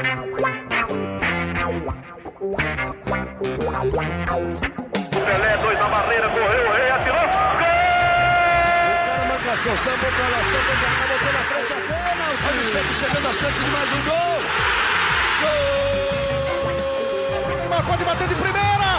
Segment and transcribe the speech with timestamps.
[0.00, 0.16] Pelé,
[5.58, 7.20] dois na barreira, correu, o rei atirou.
[7.20, 7.28] Gol!
[8.96, 11.76] O cara marcação, sambou pra lá, sambou pra cá, botou na frente a.
[12.48, 14.40] Olha o Santos chegando a chance de mais um gol.
[15.42, 17.56] Gol!
[17.58, 18.89] Neymar pode bater de primeira.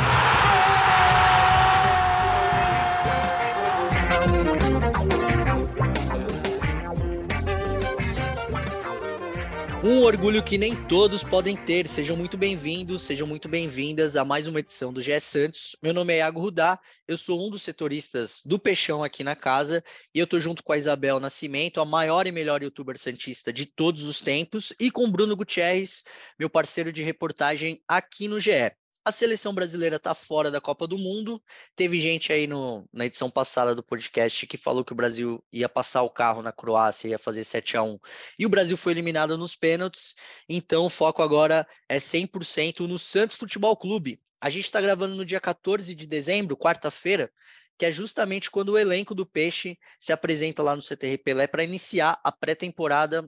[9.84, 11.88] Um orgulho que nem todos podem ter.
[11.88, 15.75] Sejam muito bem-vindos, sejam muito bem-vindas a mais uma edição do GE Santos.
[15.82, 19.83] Meu nome é Iago Rudá, eu sou um dos setoristas do Peixão aqui na casa
[20.14, 23.65] e eu tô junto com a Isabel Nascimento, a maior e melhor youtuber santista de
[23.65, 26.04] todos os tempos, e com Bruno Gutierrez,
[26.37, 28.81] meu parceiro de reportagem aqui no GE.
[29.04, 31.42] A seleção brasileira está fora da Copa do Mundo.
[31.75, 35.67] Teve gente aí no, na edição passada do podcast que falou que o Brasil ia
[35.67, 37.97] passar o carro na Croácia, ia fazer 7 a 1
[38.38, 40.14] e o Brasil foi eliminado nos pênaltis.
[40.47, 44.22] Então o foco agora é 100% no Santos Futebol Clube.
[44.39, 47.31] A gente está gravando no dia 14 de dezembro, quarta-feira,
[47.80, 51.64] que é justamente quando o elenco do Peixe se apresenta lá no CTR Pelé para
[51.64, 53.28] iniciar a pré-temporada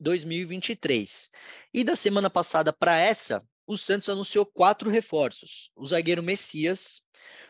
[0.00, 1.30] 2023.
[1.72, 7.02] E da semana passada para essa, o Santos anunciou quatro reforços: o zagueiro Messias,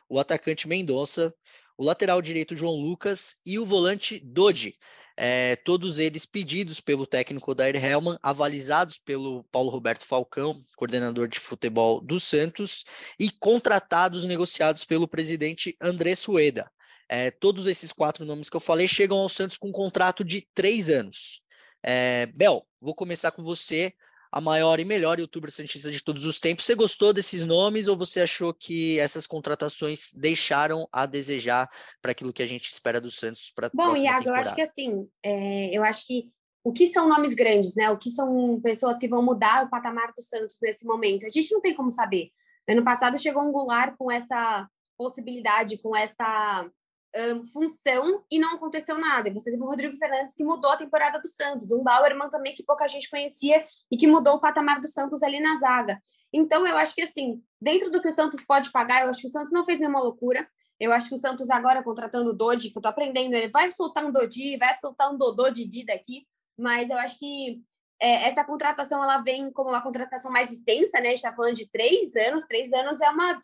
[0.08, 1.34] o atacante Mendonça,
[1.76, 4.78] o lateral direito João Lucas e o volante Dodi.
[5.16, 11.38] É, todos eles pedidos pelo técnico Odair Helman, avalizados pelo Paulo Roberto Falcão, coordenador de
[11.38, 12.84] futebol do Santos,
[13.18, 16.68] e contratados, negociados pelo presidente André Sueda.
[17.08, 20.48] É, todos esses quatro nomes que eu falei chegam ao Santos com um contrato de
[20.52, 21.42] três anos.
[21.80, 23.94] É, Bel, vou começar com você
[24.34, 26.64] a maior e melhor youtuber santista de todos os tempos.
[26.64, 31.70] Você gostou desses nomes ou você achou que essas contratações deixaram a desejar
[32.02, 35.08] para aquilo que a gente espera do Santos para Bom, Iago, eu acho que assim,
[35.22, 36.32] é, eu acho que
[36.64, 37.88] o que são nomes grandes, né?
[37.90, 41.26] O que são pessoas que vão mudar o patamar do Santos nesse momento?
[41.26, 42.30] A gente não tem como saber.
[42.68, 44.68] Ano passado chegou um Goulart com essa
[44.98, 46.68] possibilidade, com essa
[47.14, 49.32] um, função e não aconteceu nada.
[49.32, 52.62] Você teve o Rodrigo Fernandes que mudou a temporada do Santos, um Bauerman também que
[52.62, 56.00] pouca gente conhecia e que mudou o patamar do Santos ali na zaga.
[56.32, 59.28] Então, eu acho que, assim, dentro do que o Santos pode pagar, eu acho que
[59.28, 60.48] o Santos não fez nenhuma loucura.
[60.80, 63.70] Eu acho que o Santos agora, contratando o Dodi, que eu tô aprendendo, ele vai
[63.70, 66.26] soltar um Dodi, vai soltar um Dodô Didi daqui,
[66.58, 67.62] mas eu acho que
[68.02, 71.08] é, essa contratação, ela vem como uma contratação mais extensa, né?
[71.08, 73.42] A gente tá falando de três anos, três anos é uma,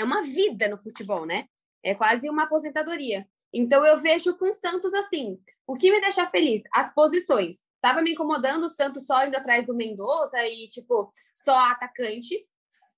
[0.00, 1.46] é uma vida no futebol, né?
[1.82, 3.26] É quase uma aposentadoria.
[3.52, 5.38] Então eu vejo com o Santos assim.
[5.66, 6.62] O que me deixa feliz?
[6.72, 7.58] As posições.
[7.80, 12.38] Tava me incomodando o Santos só indo atrás do Mendoza e, tipo, só atacante.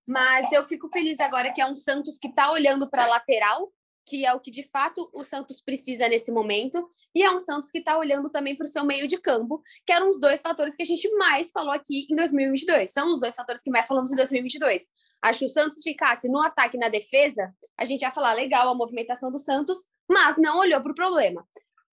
[0.09, 3.73] Mas eu fico feliz agora que é um Santos que tá olhando para lateral,
[4.07, 7.71] que é o que de fato o Santos precisa nesse momento, e é um Santos
[7.71, 10.75] que está olhando também para o seu meio de campo, que eram os dois fatores
[10.75, 12.91] que a gente mais falou aqui em 2022.
[12.91, 14.83] São os dois fatores que mais falamos em 2022.
[15.23, 18.69] Acho que o Santos ficasse no ataque e na defesa, a gente ia falar legal
[18.69, 21.47] a movimentação do Santos, mas não olhou para o problema.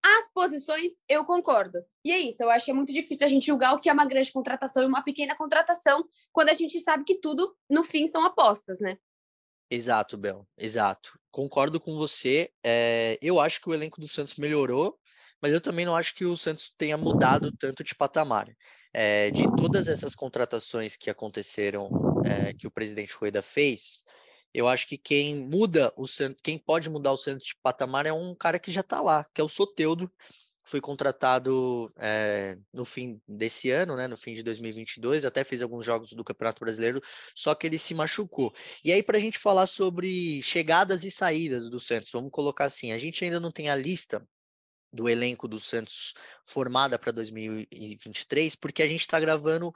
[0.05, 1.79] As posições, eu concordo.
[2.05, 3.93] E é isso, eu acho que é muito difícil a gente julgar o que é
[3.93, 8.07] uma grande contratação e uma pequena contratação, quando a gente sabe que tudo, no fim,
[8.07, 8.97] são apostas, né?
[9.69, 11.19] Exato, Bel, exato.
[11.29, 12.49] Concordo com você.
[12.63, 14.97] É, eu acho que o elenco do Santos melhorou,
[15.41, 18.47] mas eu também não acho que o Santos tenha mudado tanto de patamar.
[18.93, 21.89] É, de todas essas contratações que aconteceram,
[22.23, 24.03] é, que o presidente Rueda fez,
[24.53, 28.13] eu acho que quem muda o Santos, quem pode mudar o Santos de patamar é
[28.13, 30.11] um cara que já está lá, que é o Soteudo,
[30.67, 35.85] foi contratado é, no fim desse ano, né, no fim de 2022, até fez alguns
[35.85, 37.01] jogos do Campeonato Brasileiro,
[37.33, 38.53] só que ele se machucou.
[38.83, 42.91] E aí, para a gente falar sobre chegadas e saídas do Santos, vamos colocar assim:
[42.91, 44.27] a gente ainda não tem a lista
[44.91, 46.13] do elenco do Santos
[46.45, 49.73] formada para 2023, porque a gente está gravando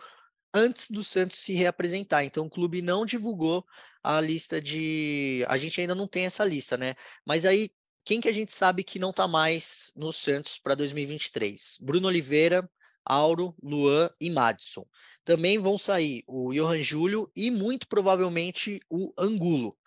[0.54, 2.24] antes do Santos se reapresentar.
[2.24, 3.66] Então o clube não divulgou
[4.04, 5.46] a lista de.
[5.48, 6.96] A gente ainda não tem essa lista, né?
[7.26, 7.70] Mas aí
[8.04, 11.78] quem que a gente sabe que não está mais no Santos para 2023?
[11.82, 12.68] Bruno Oliveira,
[13.06, 14.86] Auro, Luan e Madison.
[15.24, 19.78] Também vão sair o Johan Júlio e muito provavelmente o Angulo.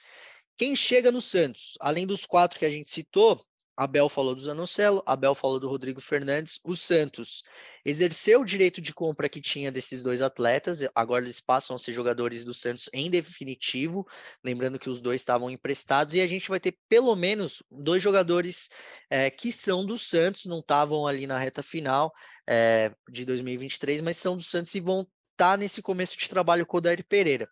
[0.56, 3.44] Quem chega no Santos, além dos quatro que a gente citou,
[3.76, 6.61] Abel falou do Zanocelo, Abel falou do Rodrigo Fernandes.
[6.65, 7.43] O Santos
[7.85, 11.93] exerceu o direito de compra que tinha desses dois atletas, agora eles passam a ser
[11.93, 14.06] jogadores do Santos em definitivo.
[14.44, 18.71] Lembrando que os dois estavam emprestados, e a gente vai ter pelo menos dois jogadores
[19.11, 22.12] é, que são do Santos, não estavam ali na reta final
[22.49, 25.00] é, de 2023, mas são do Santos e vão
[25.32, 27.49] estar tá nesse começo de trabalho com o Dair Pereira.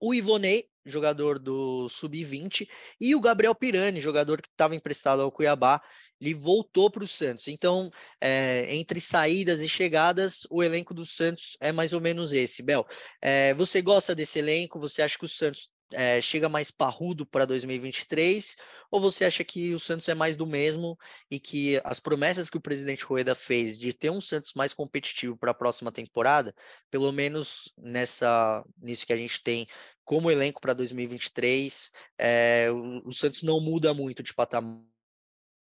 [0.00, 2.68] O Ivonei jogador do Sub-20,
[3.00, 5.80] e o Gabriel Pirani, jogador que estava emprestado ao Cuiabá
[6.20, 7.48] ele voltou para o Santos.
[7.48, 7.90] Então,
[8.20, 12.62] é, entre saídas e chegadas, o elenco do Santos é mais ou menos esse.
[12.62, 12.86] Bel,
[13.22, 14.78] é, você gosta desse elenco?
[14.78, 18.56] Você acha que o Santos é, chega mais parrudo para 2023?
[18.90, 20.98] Ou você acha que o Santos é mais do mesmo
[21.30, 25.36] e que as promessas que o presidente Rueda fez de ter um Santos mais competitivo
[25.36, 26.54] para a próxima temporada,
[26.90, 29.66] pelo menos nessa nisso que a gente tem
[30.04, 34.82] como elenco para 2023, é, o, o Santos não muda muito de patamar?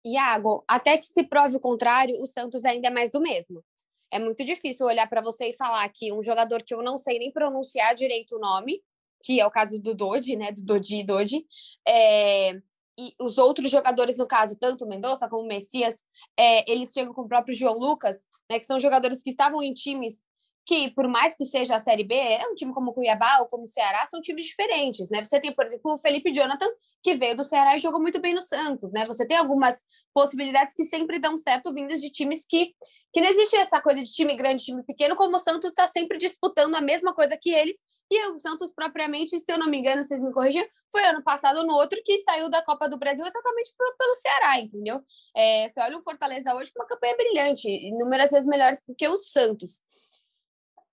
[0.05, 3.65] Iago, até que se prove o contrário, o Santos ainda é mais do mesmo.
[4.11, 7.19] É muito difícil olhar para você e falar que um jogador que eu não sei
[7.19, 8.83] nem pronunciar direito o nome,
[9.23, 11.47] que é o caso do Dodi, né, do Dodi e Dodi,
[11.87, 12.53] é,
[12.99, 16.03] e os outros jogadores, no caso, tanto Mendonça como Messias,
[16.37, 19.73] é, eles chegam com o próprio João Lucas, né, que são jogadores que estavam em
[19.73, 20.27] times
[20.69, 23.47] que, por mais que seja a Série B, é um time como o Cuiabá ou
[23.47, 25.25] como o Ceará, são times diferentes, né?
[25.25, 26.69] Você tem, por exemplo, o Felipe Jonathan,
[27.03, 29.07] que veio do Ceará e jogou muito bem no Santos, né?
[29.07, 29.83] Você tem algumas
[30.13, 32.75] possibilidades que sempre dão certo vindas de times que
[33.11, 36.19] que não existe essa coisa de time grande, time pequeno, como o Santos está sempre
[36.19, 37.77] disputando a mesma coisa que eles
[38.11, 41.59] e o Santos, propriamente, se eu não me engano, vocês me corrigem, foi ano passado
[41.59, 45.03] ou no outro que saiu da Copa do Brasil exatamente pelo Ceará, entendeu?
[45.37, 49.07] É, você olha o Fortaleza hoje com uma campanha brilhante, inúmeras vezes melhor do que
[49.09, 49.83] o Santos.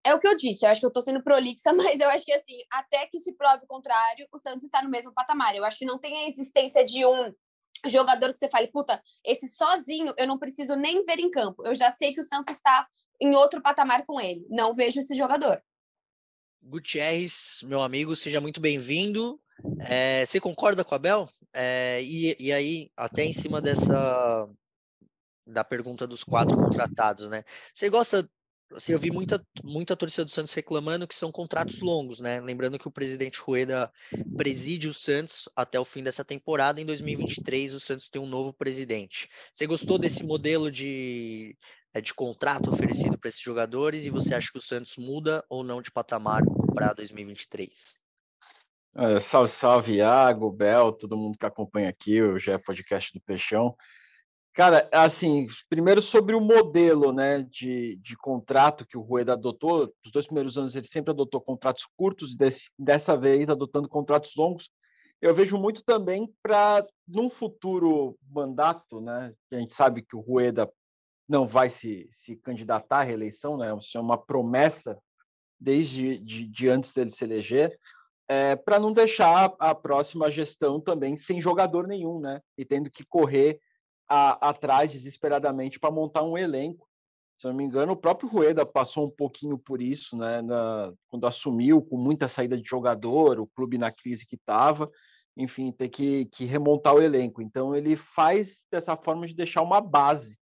[0.04, 2.26] É o que eu disse, eu acho que eu tô sendo prolixa, mas eu acho
[2.26, 5.56] que, assim, até que se prove o contrário, o Santos está no mesmo patamar.
[5.56, 7.34] Eu acho que não tem a existência de um
[7.86, 11.64] jogador que você fale, puta, esse sozinho eu não preciso nem ver em campo.
[11.66, 12.88] Eu já sei que o Santos está
[13.22, 14.46] em outro patamar com ele.
[14.50, 15.62] Não vejo esse jogador.
[16.66, 19.40] Gutierrez, meu amigo, seja muito bem-vindo.
[19.88, 21.30] É, você concorda com a Bel?
[21.54, 24.50] É, e, e aí, até em cima dessa
[25.46, 27.44] da pergunta dos quatro contratados, né?
[27.72, 28.28] Você gosta
[28.74, 32.42] assim, eu vi muita, muita torcida do Santos reclamando que são contratos longos, né?
[32.42, 33.92] Lembrando que o presidente Rueda
[34.36, 36.82] preside o Santos até o fim dessa temporada.
[36.82, 39.30] Em 2023, o Santos tem um novo presidente.
[39.54, 41.56] Você gostou desse modelo de
[42.02, 45.82] de contrato oferecido para esses jogadores e você acha que o Santos muda ou não
[45.82, 46.42] de patamar
[46.74, 48.00] para 2023?
[48.98, 53.76] É, salve, salve, Iago, Bel, todo mundo que acompanha aqui, o GE Podcast do Peixão.
[54.54, 60.12] Cara, assim, primeiro sobre o modelo né, de, de contrato que o Rueda adotou, os
[60.14, 64.70] dois primeiros anos ele sempre adotou contratos curtos, desse, dessa vez adotando contratos longos.
[65.22, 70.72] Eu vejo muito também para, num futuro mandato, né, a gente sabe que o Rueda
[71.28, 73.76] não vai se, se candidatar à reeleição, né?
[73.78, 74.98] Isso é uma promessa
[75.60, 77.78] desde de, de antes dele se eleger,
[78.28, 82.42] é, para não deixar a próxima gestão também sem jogador nenhum, né?
[82.58, 83.60] E tendo que correr
[84.08, 86.88] a, atrás desesperadamente para montar um elenco.
[87.38, 90.42] Se eu não me engano, o próprio Rueda passou um pouquinho por isso, né?
[90.42, 94.90] Na, quando assumiu, com muita saída de jogador, o clube na crise que estava,
[95.36, 97.42] enfim, ter que, que remontar o elenco.
[97.42, 100.38] Então, ele faz dessa forma de deixar uma base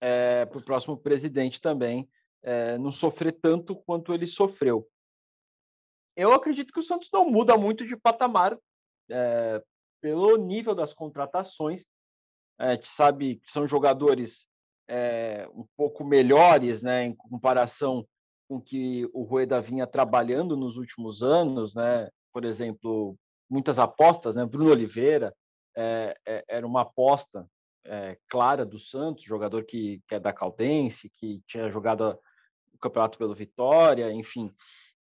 [0.00, 2.08] é, para o próximo presidente também
[2.42, 4.88] é, não sofrer tanto quanto ele sofreu.
[6.16, 8.56] Eu acredito que o Santos não muda muito de patamar
[9.10, 9.62] é,
[10.00, 11.84] pelo nível das contratações.
[12.58, 14.46] a gente sabe que são jogadores
[15.54, 18.08] um pouco melhores né, em comparação
[18.48, 22.08] com que o Rueda vinha trabalhando nos últimos anos, né?
[22.32, 23.14] Por exemplo,
[23.50, 24.46] muitas apostas, né?
[24.46, 25.34] Bruno Oliveira
[26.48, 27.46] era uma aposta
[27.88, 32.18] é, clara do Santos, jogador que, que é da Caldense, que tinha jogado
[32.72, 34.52] o campeonato pelo Vitória, enfim.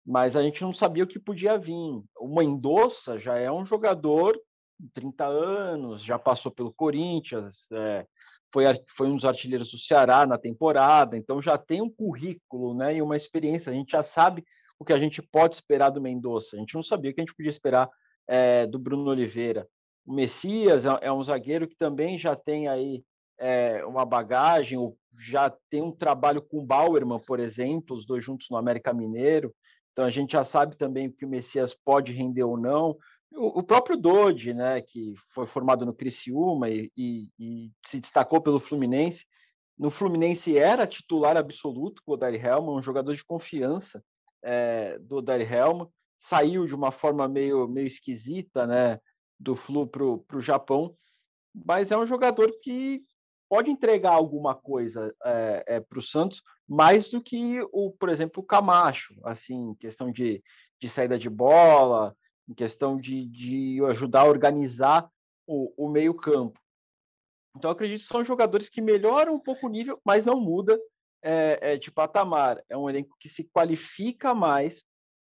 [0.06, 2.02] Mas a gente não sabia o que podia vir.
[2.20, 4.40] O Mendonça já é um jogador
[4.80, 8.06] de 30 anos, já passou pelo Corinthians, é,
[8.54, 8.64] foi,
[8.96, 13.02] foi um dos artilheiros do Ceará na temporada, então já tem um currículo né, e
[13.02, 13.72] uma experiência.
[13.72, 14.46] A gente já sabe
[14.80, 16.56] o que a gente pode esperar do Mendonça.
[16.56, 17.90] A gente não sabia o que a gente podia esperar
[18.28, 19.68] é, do Bruno Oliveira.
[20.08, 23.04] O Messias é, é um zagueiro que também já tem aí
[23.38, 24.80] é, uma bagagem,
[25.20, 29.54] já tem um trabalho com o Bauerman, por exemplo, os dois juntos no América Mineiro.
[29.92, 32.98] Então a gente já sabe também que o Messias pode render ou não.
[33.34, 38.60] O, próprio Dodi, né, que foi formado no Criciúma e, e, e, se destacou pelo
[38.60, 39.26] Fluminense.
[39.78, 44.02] No Fluminense era titular absoluto com o Odair Helman, um jogador de confiança
[44.42, 45.90] é, do Odair Helman.
[46.20, 49.00] Saiu de uma forma meio, meio esquisita, né?
[49.40, 50.96] Do Flu para o Japão,
[51.54, 53.04] mas é um jogador que
[53.50, 58.44] pode entregar alguma coisa é, é, para o Santos, mais do que o, por exemplo,
[58.44, 60.44] o Camacho, assim, questão de,
[60.82, 62.16] de saída de bola,
[62.48, 65.10] em questão de, de ajudar a organizar
[65.46, 66.60] o, o meio-campo.
[67.56, 70.80] Então, acredito que são jogadores que melhoram um pouco o nível, mas não muda
[71.24, 72.64] é, é, de patamar.
[72.70, 74.84] É um elenco que se qualifica mais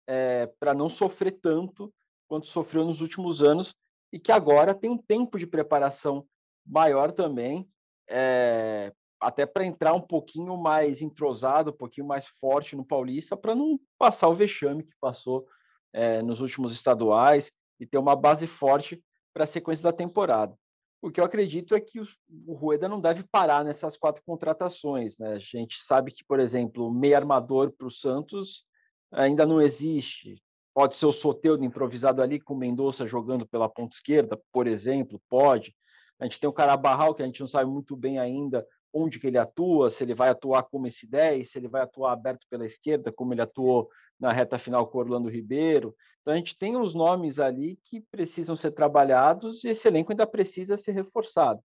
[0.07, 1.91] é, para não sofrer tanto
[2.27, 3.73] quanto sofreu nos últimos anos
[4.11, 6.25] e que agora tem um tempo de preparação
[6.65, 7.67] maior também.
[8.09, 8.91] é,
[9.21, 13.79] até para entrar um pouquinho mais entrosado, um pouquinho mais forte no Paulista, para não
[13.97, 15.47] passar o vexame que passou
[15.93, 19.01] é, nos últimos estaduais e ter uma base forte
[19.31, 20.57] para a sequência da temporada.
[21.01, 25.17] O que eu acredito é que o Rueda não deve parar nessas quatro contratações.
[25.17, 25.33] Né?
[25.33, 28.63] A gente sabe que, por exemplo, o meio armador para o Santos
[29.11, 30.41] ainda não existe.
[30.73, 35.21] Pode ser o Soteudo improvisado ali com o Mendonça jogando pela ponta esquerda, por exemplo,
[35.29, 35.75] pode.
[36.19, 39.27] A gente tem o Carabarral, que a gente não sabe muito bem ainda onde que
[39.27, 42.65] ele atua, se ele vai atuar como esse 10, se ele vai atuar aberto pela
[42.65, 45.95] esquerda, como ele atuou na reta final com Orlando Ribeiro.
[46.21, 50.27] Então a gente tem os nomes ali que precisam ser trabalhados e esse elenco ainda
[50.27, 51.61] precisa ser reforçado.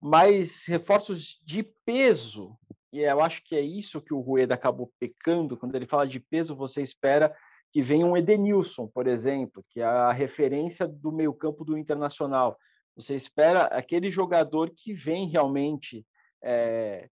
[0.00, 2.56] Mas reforços de peso,
[2.92, 6.18] e eu acho que é isso que o Rueda acabou pecando, quando ele fala de
[6.18, 7.34] peso, você espera
[7.72, 12.58] que venha um Edenilson, por exemplo, que é a referência do meio-campo do Internacional.
[12.94, 16.06] Você espera aquele jogador que vem realmente
[16.44, 17.08] é,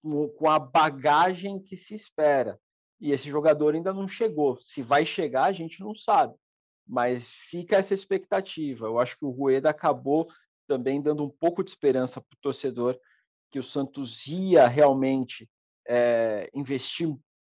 [0.00, 2.58] com a bagagem que se espera.
[3.00, 4.58] E esse jogador ainda não chegou.
[4.60, 6.34] Se vai chegar, a gente não sabe.
[6.86, 8.86] Mas fica essa expectativa.
[8.86, 10.28] Eu acho que o Rueda acabou
[10.68, 12.96] também dando um pouco de esperança para o torcedor
[13.50, 15.48] que o Santos ia realmente
[15.86, 17.12] é, investir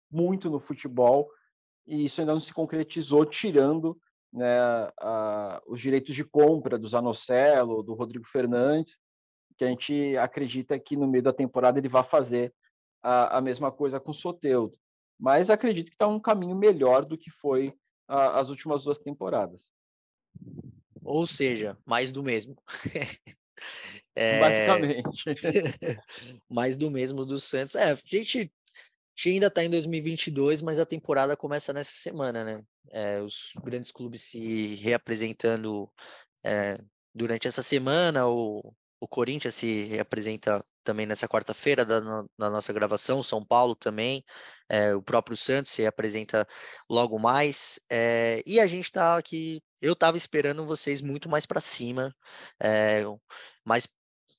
[0.09, 1.29] muito no futebol
[1.87, 3.97] e isso ainda não se concretizou, tirando
[4.31, 4.57] né,
[4.99, 8.99] a, os direitos de compra do Zanocelo, do Rodrigo Fernandes,
[9.57, 12.53] que a gente acredita que no meio da temporada ele vai fazer
[13.01, 14.77] a, a mesma coisa com o Soteudo.
[15.19, 17.73] Mas acredito que está um caminho melhor do que foi
[18.07, 19.63] a, as últimas duas temporadas.
[21.03, 22.55] Ou seja, mais do mesmo.
[24.15, 24.39] é...
[24.39, 25.25] Basicamente.
[26.49, 27.75] mais do mesmo do Santos.
[27.75, 28.51] É, a gente,
[29.17, 32.63] gente ainda está em 2022, mas a temporada começa nessa semana, né?
[32.91, 35.91] É, os grandes clubes se reapresentando
[36.43, 36.77] é,
[37.13, 43.21] durante essa semana, ou o Corinthians se apresenta também nessa quarta-feira da, da, nossa gravação,
[43.23, 44.23] São Paulo também,
[44.69, 46.47] é, o próprio Santos se apresenta
[46.89, 51.59] logo mais, é, e a gente está aqui, eu estava esperando vocês muito mais para
[51.59, 52.15] cima,
[52.61, 53.03] é,
[53.65, 53.87] mais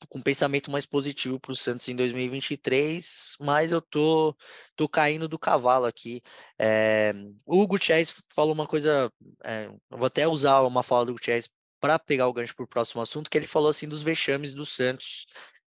[0.09, 4.37] com um pensamento mais positivo para o Santos em 2023, mas eu tô,
[4.77, 6.23] tô caindo do cavalo aqui.
[6.59, 7.13] É,
[7.47, 9.13] o Gutierrez falou uma coisa,
[9.45, 11.49] é, vou até usar uma fala do Gutierrez
[11.81, 14.65] para pegar o gancho para o próximo assunto, que ele falou assim dos vexames do
[14.65, 15.27] Santos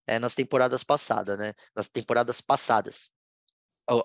[0.08, 1.54] é, nas temporadas passadas, né?
[1.76, 3.10] Nas temporadas passadas.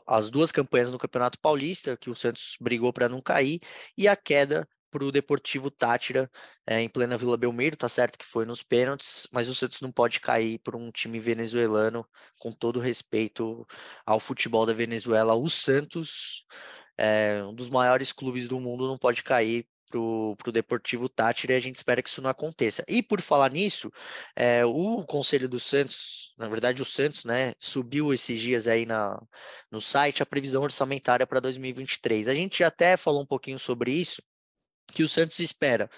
[0.07, 3.61] As duas campanhas no Campeonato Paulista, que o Santos brigou para não cair,
[3.97, 6.31] e a queda para o Deportivo Tátira
[6.65, 9.91] é, em plena Vila Belmiro, tá certo que foi nos pênaltis, mas o Santos não
[9.91, 12.07] pode cair por um time venezuelano,
[12.39, 13.67] com todo respeito
[14.07, 15.35] ao futebol da Venezuela.
[15.35, 16.47] O Santos,
[16.97, 21.57] é, um dos maiores clubes do mundo, não pode cair para o Deportivo Tátira e
[21.57, 22.85] a gente espera que isso não aconteça.
[22.89, 23.91] E por falar nisso,
[24.37, 29.21] é, o Conselho do Santos, na verdade o Santos, né, subiu esses dias aí na,
[29.73, 32.29] no site a previsão orçamentária para 2023.
[32.29, 34.23] A gente até falou um pouquinho sobre isso,
[34.93, 35.91] que o Santos espera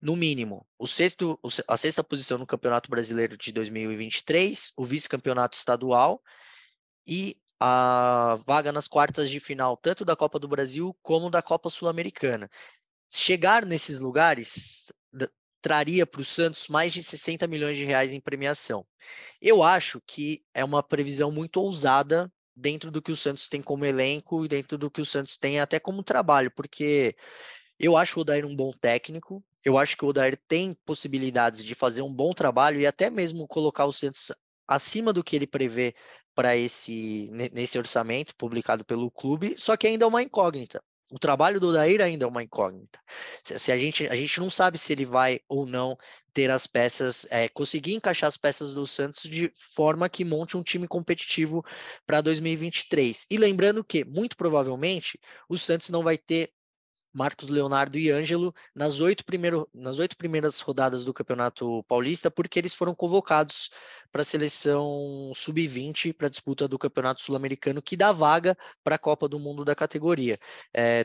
[0.00, 6.22] no mínimo, o sexto, a sexta posição no Campeonato Brasileiro de 2023, o vice-campeonato estadual
[7.06, 11.68] e a vaga nas quartas de final, tanto da Copa do Brasil como da Copa
[11.68, 12.48] Sul-Americana
[13.08, 14.92] chegar nesses lugares
[15.60, 18.86] traria para o Santos mais de 60 milhões de reais em premiação.
[19.40, 23.84] Eu acho que é uma previsão muito ousada dentro do que o Santos tem como
[23.84, 27.16] elenco e dentro do que o Santos tem até como trabalho, porque
[27.78, 31.74] eu acho o Odair um bom técnico, eu acho que o Odair tem possibilidades de
[31.74, 34.32] fazer um bom trabalho e até mesmo colocar o Santos
[34.66, 35.94] acima do que ele prevê
[36.34, 40.80] para esse nesse orçamento publicado pelo clube, só que ainda é uma incógnita
[41.10, 43.00] o trabalho do Daíra ainda é uma incógnita.
[43.42, 45.96] Se, se, a, gente, a gente não sabe se ele vai ou não
[46.32, 50.62] ter as peças, é, conseguir encaixar as peças do Santos de forma que monte um
[50.62, 51.64] time competitivo
[52.06, 53.26] para 2023.
[53.30, 55.18] E lembrando que, muito provavelmente,
[55.48, 56.52] o Santos não vai ter
[57.12, 62.58] Marcos Leonardo e Ângelo nas oito, primeiro, nas oito primeiras rodadas do Campeonato Paulista, porque
[62.58, 63.70] eles foram convocados
[64.12, 68.98] para a seleção sub-20 para a disputa do Campeonato Sul-Americano, que dá vaga para a
[68.98, 70.38] Copa do Mundo da categoria.
[70.72, 71.04] É,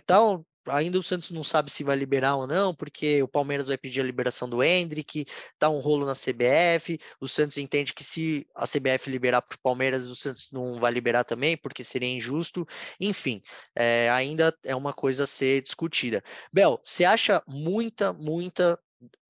[0.68, 4.02] ainda o Santos não sabe se vai liberar ou não, porque o Palmeiras vai pedir
[4.02, 5.26] a liberação do Hendrick,
[5.58, 9.60] tá um rolo na CBF, o Santos entende que se a CBF liberar para o
[9.60, 12.68] Palmeiras, o Santos não vai liberar também, porque seria injusto,
[13.00, 13.42] enfim,
[13.76, 16.24] é, ainda é uma coisa a ser discutida.
[16.52, 18.80] Bel, você acha muita, muita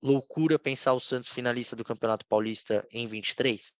[0.02, 3.74] loucura pensar o Santos finalista do Campeonato Paulista em 23?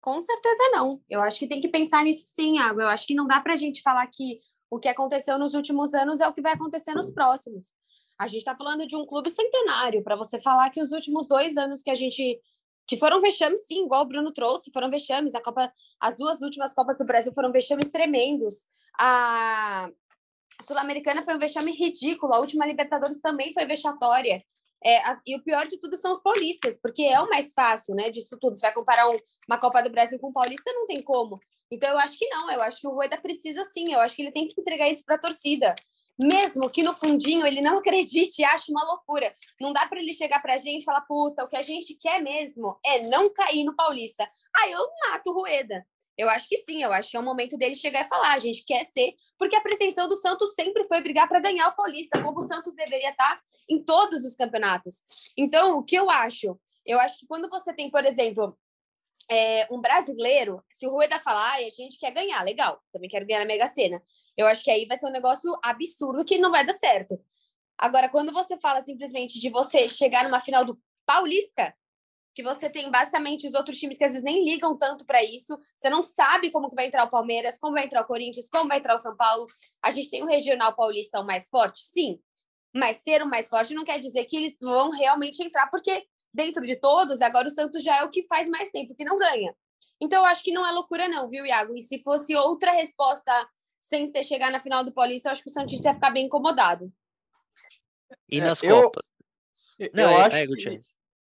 [0.00, 1.02] Com certeza não.
[1.10, 2.84] Eu acho que tem que pensar nisso sim, Água.
[2.84, 4.38] Eu acho que não dá para a gente falar que
[4.70, 7.72] o que aconteceu nos últimos anos é o que vai acontecer nos próximos.
[8.18, 11.56] A gente está falando de um clube centenário, para você falar que os últimos dois
[11.56, 12.40] anos que a gente
[12.86, 15.34] que foram vexames, sim, igual o Bruno trouxe, foram vexames.
[15.34, 18.66] A Copa, as duas últimas Copas do Brasil foram vexames tremendos.
[18.98, 19.90] A
[20.62, 24.42] Sul-Americana foi um vexame ridículo, a última Libertadores também foi vexatória.
[24.84, 27.94] É, as, e o pior de tudo são os paulistas, porque é o mais fácil,
[27.94, 28.56] né, disso tudo.
[28.56, 29.16] Você vai comparar um,
[29.48, 31.40] uma Copa do Brasil com o paulista, não tem como.
[31.70, 34.22] Então, eu acho que não, eu acho que o Rueda precisa sim, eu acho que
[34.22, 35.74] ele tem que entregar isso para a torcida.
[36.18, 39.34] Mesmo que no fundinho ele não acredite e ache uma loucura.
[39.60, 41.94] Não dá para ele chegar para a gente e falar, puta, o que a gente
[41.94, 44.28] quer mesmo é não cair no Paulista.
[44.56, 45.86] Aí eu mato o Rueda.
[46.16, 48.38] Eu acho que sim, eu acho que é o momento dele chegar e falar, a
[48.38, 52.22] gente quer ser, porque a pretensão do Santos sempre foi brigar para ganhar o Paulista,
[52.22, 55.04] como o Santos deveria estar em todos os campeonatos.
[55.36, 56.58] Então, o que eu acho?
[56.86, 58.56] Eu acho que quando você tem, por exemplo,
[59.30, 63.26] é, um brasileiro, se o Rueda falar, ah, a gente quer ganhar, legal, também quero
[63.26, 64.02] ganhar na Mega Sena.
[64.36, 67.18] Eu acho que aí vai ser um negócio absurdo que não vai dar certo.
[67.78, 71.74] Agora, quando você fala simplesmente de você chegar numa final do Paulista,
[72.36, 75.58] que você tem basicamente os outros times que às vezes nem ligam tanto para isso.
[75.78, 78.68] Você não sabe como que vai entrar o Palmeiras, como vai entrar o Corinthians, como
[78.68, 79.46] vai entrar o São Paulo.
[79.82, 82.20] A gente tem o regional paulista o mais forte, sim.
[82.74, 86.06] Mas ser o mais forte não quer dizer que eles vão realmente entrar, porque
[86.36, 89.18] dentro de todos, agora o Santos já é o que faz mais tempo que não
[89.18, 89.56] ganha.
[89.98, 91.74] Então eu acho que não é loucura não, viu, Iago?
[91.74, 93.32] E se fosse outra resposta
[93.80, 96.26] sem ser chegar na final do Paulista, eu acho que o Santos ia ficar bem
[96.26, 96.92] incomodado.
[98.30, 99.10] E nas É, eu- Copas?
[99.78, 100.80] Eu Não, é, acho é, que-.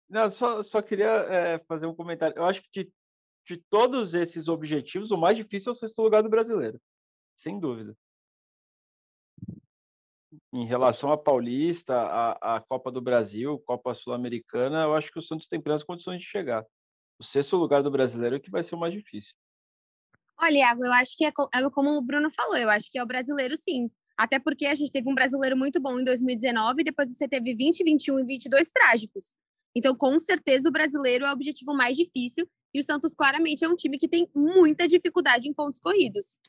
[0.09, 2.35] Não, só, só queria é, fazer um comentário.
[2.35, 2.91] Eu acho que de,
[3.47, 6.81] de todos esses objetivos, o mais difícil é o sexto lugar do brasileiro.
[7.37, 7.95] Sem dúvida.
[10.53, 15.21] Em relação à Paulista, à, à Copa do Brasil, Copa Sul-Americana, eu acho que o
[15.21, 16.65] Santos tem plenas condições de chegar.
[17.19, 19.33] O sexto lugar do brasileiro é que vai ser o mais difícil.
[20.37, 23.03] Olha, Iago, eu acho que é, é como o Bruno falou, eu acho que é
[23.03, 23.89] o brasileiro sim.
[24.17, 27.83] Até porque a gente teve um brasileiro muito bom em 2019, depois você teve 20,
[27.83, 29.35] 21 e 22 trágicos.
[29.75, 33.69] Então, com certeza, o brasileiro é o objetivo mais difícil e o Santos claramente é
[33.69, 36.39] um time que tem muita dificuldade em pontos corridos.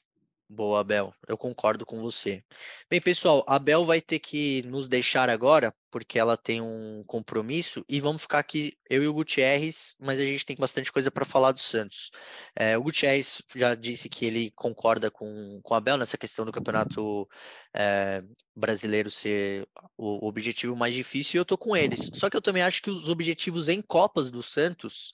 [0.48, 1.12] Boa, Abel.
[1.26, 2.42] Eu concordo com você.
[2.88, 8.02] Bem, pessoal, Abel vai ter que nos deixar agora, porque ela tem um compromisso, e
[8.02, 11.52] vamos ficar aqui, eu e o Gutierrez, mas a gente tem bastante coisa para falar
[11.52, 12.10] do Santos.
[12.54, 16.52] É, o Gutierrez já disse que ele concorda com, com a Abel nessa questão do
[16.52, 17.26] campeonato
[17.75, 18.23] é,
[18.54, 19.66] brasileiro ser
[19.97, 22.10] o, o objetivo mais difícil, e eu tô com eles.
[22.12, 25.12] Só que eu também acho que os objetivos em Copas do Santos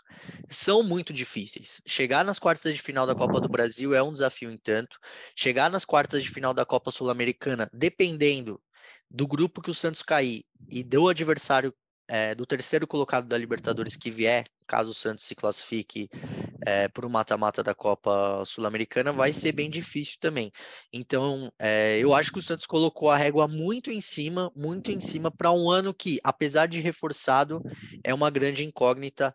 [0.48, 1.80] são muito difíceis.
[1.86, 4.98] Chegar nas quartas de final da Copa do Brasil é um desafio em tanto
[5.36, 8.60] chegar nas quartas de final da Copa Sul-Americana, dependendo
[9.12, 11.72] do grupo que o Santos cair e do adversário
[12.08, 16.08] é, do terceiro colocado da Libertadores que vier, caso o Santos se classifique
[16.66, 20.50] é, para o mata-mata da Copa Sul-Americana, vai ser bem difícil também.
[20.92, 25.00] Então, é, eu acho que o Santos colocou a régua muito em cima, muito em
[25.00, 27.62] cima, para um ano que, apesar de reforçado,
[28.04, 29.34] é uma grande incógnita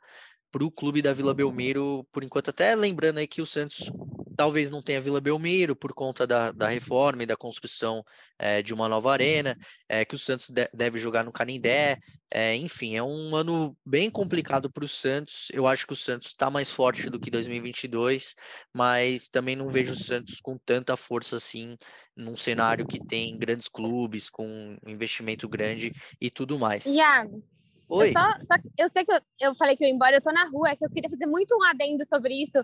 [0.51, 3.91] para o clube da Vila Belmiro, por enquanto, até lembrando aí que o Santos
[4.37, 8.05] talvez não tenha Vila Belmiro por conta da, da reforma e da construção
[8.37, 9.57] é, de uma nova arena,
[9.89, 11.97] é, que o Santos de, deve jogar no Canindé,
[12.31, 15.47] é, enfim, é um ano bem complicado para o Santos.
[15.51, 18.35] Eu acho que o Santos está mais forte do que 2022,
[18.71, 21.75] mas também não vejo o Santos com tanta força assim
[22.15, 26.85] num cenário que tem grandes clubes com investimento grande e tudo mais.
[26.85, 27.43] Iago,
[27.89, 28.09] Oi.
[28.09, 30.31] Eu, só, só, eu sei que eu, eu falei que eu ia embora, eu tô
[30.31, 32.59] na rua, é que eu queria fazer muito um adendo sobre isso,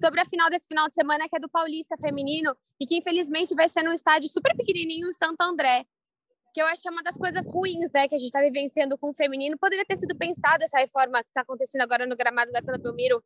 [0.00, 3.54] sobre a final desse final de semana, que é do Paulista Feminino, e que infelizmente
[3.56, 5.84] vai ser num estádio super pequenininho em Santo André,
[6.54, 8.96] que eu acho que é uma das coisas ruins, né, que a gente tá vivenciando
[8.96, 9.58] com o feminino.
[9.58, 13.22] Poderia ter sido pensada essa reforma que tá acontecendo agora no gramado da Vila Belmiro,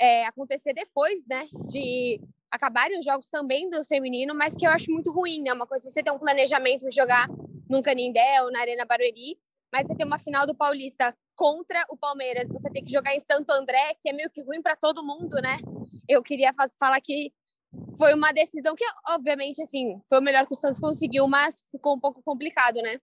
[0.00, 2.18] é, acontecer depois, né, de
[2.50, 5.88] acabarem os jogos também do feminino, mas que eu acho muito ruim, né, uma coisa
[5.88, 7.28] você ter um planejamento de jogar
[7.68, 9.38] num Canindé ou na Arena Barueri,
[9.74, 13.18] mas você tem uma final do Paulista contra o Palmeiras, você tem que jogar em
[13.18, 15.58] Santo André, que é meio que ruim para todo mundo, né?
[16.08, 17.32] Eu queria falar que
[17.98, 21.96] foi uma decisão que, obviamente, assim, foi o melhor que o Santos conseguiu, mas ficou
[21.96, 23.00] um pouco complicado, né?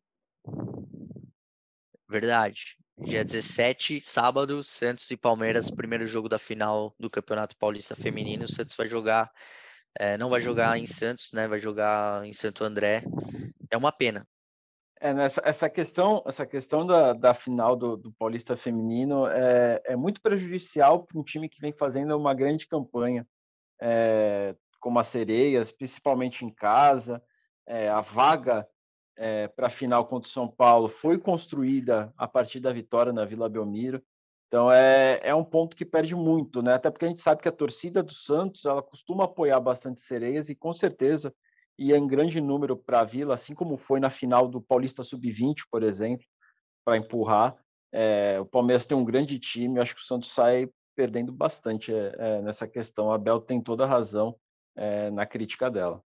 [2.10, 2.78] Verdade.
[2.98, 8.46] Dia 17, sábado, Santos e Palmeiras, primeiro jogo da final do Campeonato Paulista Feminino.
[8.46, 9.30] O Santos vai jogar,
[10.00, 11.50] é, não vai jogar em Santos, né?
[11.50, 13.04] Vai jogar em Santo André.
[13.70, 14.26] É uma pena.
[15.04, 19.96] É, nessa, essa questão, essa questão da, da final do, do Paulista Feminino é, é
[19.96, 23.28] muito prejudicial para um time que vem fazendo uma grande campanha,
[23.82, 27.20] é, como as sereias, principalmente em casa.
[27.68, 28.68] É, a vaga
[29.18, 33.26] é, para a final contra o São Paulo foi construída a partir da vitória na
[33.26, 34.04] Vila Belmiro.
[34.50, 36.76] Então é, é um ponto que perde muito, né?
[36.76, 40.48] Até porque a gente sabe que a torcida do Santos ela costuma apoiar bastante sereias
[40.48, 41.34] e com certeza
[41.82, 45.64] ia em grande número para a Vila, assim como foi na final do Paulista Sub-20,
[45.72, 46.26] por exemplo,
[46.86, 47.56] para empurrar.
[47.92, 52.16] É, o Palmeiras tem um grande time, acho que o Santos sai perdendo bastante é,
[52.18, 53.12] é, nessa questão.
[53.12, 54.36] A Bel tem toda a razão
[54.76, 56.02] é, na crítica dela.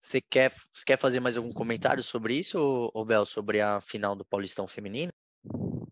[0.00, 4.14] Você quer, você quer fazer mais algum comentário sobre isso, ou, Bel, sobre a final
[4.14, 5.12] do Paulistão Feminino?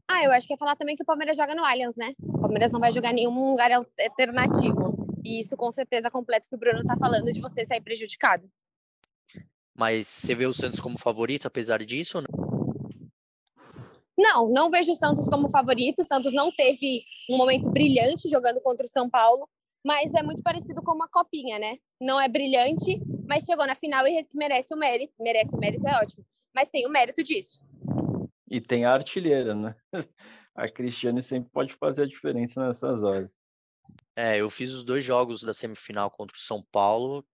[0.07, 2.13] Ah, eu acho que é falar também que o Palmeiras joga no Allianz, né?
[2.23, 5.02] O Palmeiras não vai jogar em nenhum lugar alternativo.
[5.25, 8.51] E isso com certeza completa o que o Bruno tá falando de você sair prejudicado.
[9.75, 12.53] Mas você vê o Santos como favorito, apesar disso ou não?
[14.17, 16.01] Não, não vejo o Santos como favorito.
[16.03, 19.49] O Santos não teve um momento brilhante jogando contra o São Paulo,
[19.85, 21.79] mas é muito parecido com uma copinha, né?
[22.01, 25.15] Não é brilhante, mas chegou na final e merece o mérito.
[25.19, 26.25] Merece o mérito, é ótimo.
[26.55, 27.61] Mas tem o mérito disso.
[28.51, 29.75] E tem a artilheira, né?
[30.55, 33.33] A Cristiane sempre pode fazer a diferença nessas horas.
[34.17, 37.25] É, eu fiz os dois jogos da semifinal contra o São Paulo.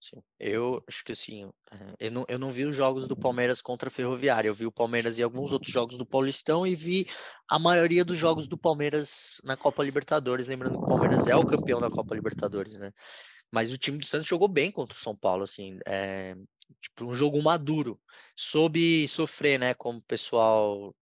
[0.00, 3.60] Assim, eu acho que assim, eh, eu não, eu não vi os jogos do Palmeiras
[3.60, 4.48] contra a Ferroviária.
[4.48, 7.06] Eu vi o Palmeiras e alguns outros jogos do Paulistão e vi
[7.48, 10.46] a maioria dos jogos do Palmeiras na Copa Libertadores.
[10.46, 12.92] Lembrando que o Palmeiras é o campeão da Copa Libertadores, né?
[13.50, 16.36] Mas o time do Santos jogou bem contra o São Paulo, assim, é,
[16.80, 18.00] tipo um jogo maduro,
[18.36, 19.74] soube sofrer, né?
[19.74, 20.94] Como o pessoal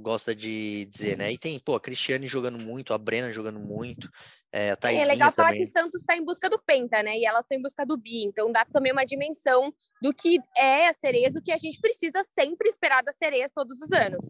[0.00, 1.30] gosta de dizer, né?
[1.32, 4.10] E tem, pô, a Cristiane jogando muito, a Brena jogando muito,
[4.52, 7.16] é, a É legal falar que o Santos está em busca do Penta, né?
[7.16, 10.88] E elas estão em busca do Bi, então dá também uma dimensão do que é
[10.88, 14.24] a Cereza, do que a gente precisa sempre esperar da Cereza todos os anos.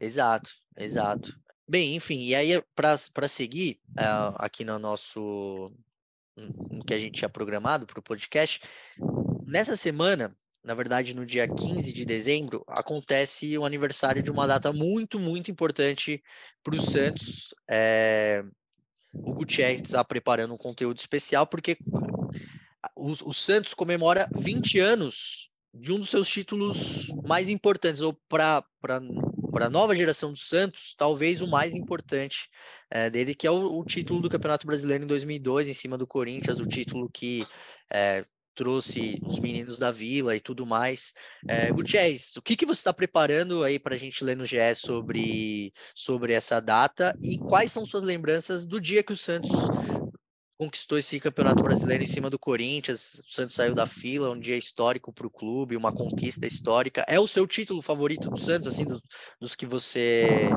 [0.00, 1.32] Exato, exato.
[1.68, 5.72] Bem, enfim, e aí para seguir uh, aqui no nosso
[6.70, 8.62] no que a gente tinha programado para o podcast.
[9.46, 14.72] Nessa semana, na verdade, no dia 15 de dezembro, acontece o aniversário de uma data
[14.72, 16.22] muito, muito importante
[16.62, 17.54] para o Santos.
[17.68, 18.44] É...
[19.12, 21.78] O Gutierrez está preparando um conteúdo especial, porque
[22.94, 28.64] o, o Santos comemora 20 anos de um dos seus títulos mais importantes, ou para
[28.82, 32.48] a nova geração do Santos, talvez o mais importante
[32.90, 36.06] é, dele, que é o, o, título do Campeonato Brasileiro em 2002, em cima do
[36.06, 37.46] Corinthians, o título que
[37.92, 38.24] é,
[38.58, 41.14] trouxe os meninos da Vila e tudo mais.
[41.46, 44.74] É, Gutierrez, o que, que você está preparando aí para a gente ler no GE
[44.74, 49.52] sobre, sobre essa data e quais são suas lembranças do dia que o Santos
[50.58, 53.22] conquistou esse campeonato brasileiro em cima do Corinthians.
[53.24, 57.04] O Santos saiu da fila, um dia histórico para o clube, uma conquista histórica.
[57.06, 59.04] É o seu título favorito do Santos, assim, dos,
[59.40, 60.48] dos que você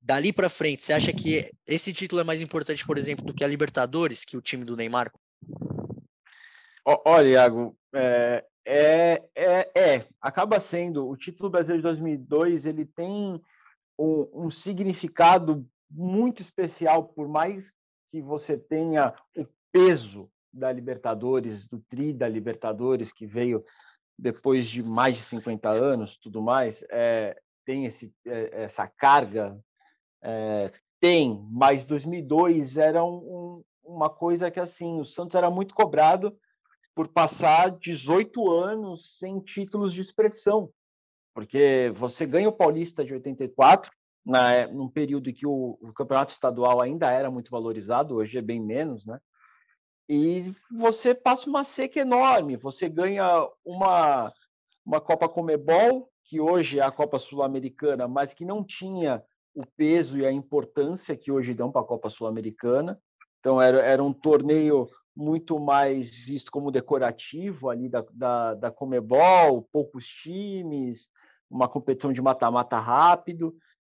[0.00, 3.42] dali para frente, você acha que esse título é mais importante, por exemplo, do que
[3.42, 5.10] a Libertadores, que o time do Neymar?
[6.84, 12.66] Olha, Iago, é, é, é, é, acaba sendo o título brasileiro de 2002.
[12.66, 13.40] Ele tem
[13.98, 17.72] um, um significado muito especial, por mais
[18.10, 23.64] que você tenha o peso da Libertadores, do tri da Libertadores, que veio
[24.18, 29.58] depois de mais de 50 anos, tudo mais, é, tem esse, é, essa carga,
[30.22, 35.74] é, tem, mas 2002 era um, um, uma coisa que, assim, o Santos era muito
[35.74, 36.36] cobrado
[36.98, 40.68] por passar 18 anos sem títulos de expressão,
[41.32, 43.88] porque você ganha o Paulista de 84,
[44.26, 48.42] na, num período em que o, o, campeonato estadual ainda era muito valorizado, hoje é
[48.42, 49.20] bem menos, né?
[50.08, 54.32] E você passa uma seca enorme, você ganha uma,
[54.84, 59.22] uma Copa Comebol, que hoje é a Copa Sul-Americana, mas que não tinha
[59.54, 63.00] o peso e a importância que hoje dão para a Copa Sul-Americana.
[63.38, 69.68] Então, era, era um torneio muito mais visto como decorativo ali da, da, da Comebol,
[69.72, 71.10] poucos times,
[71.50, 73.52] uma competição de mata-mata rápido.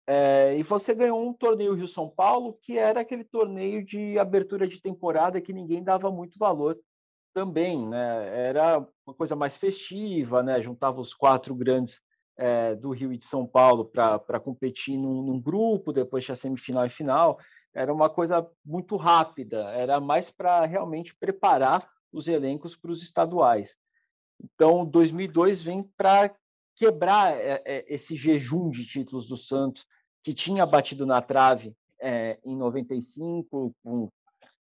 [0.08, 4.82] É, e você ganhou um torneio Rio-São Paulo, que era aquele torneio de abertura de
[4.82, 6.79] temporada que ninguém dava muito valor
[7.34, 8.47] também, né?
[8.47, 10.62] Era uma coisa mais festiva, né?
[10.62, 12.01] Juntava os quatro grandes
[12.38, 16.86] é, do Rio e de São Paulo para competir num, num, grupo, depois tinha semifinal
[16.86, 17.38] e final.
[17.73, 23.75] Era uma coisa muito rápida, era mais para realmente preparar os elencos para os estaduais.
[24.41, 26.34] Então, 2002 vem para
[26.75, 29.86] quebrar é, é, esse jejum de títulos do Santos,
[30.23, 34.10] que tinha batido na trave é, em 95, com,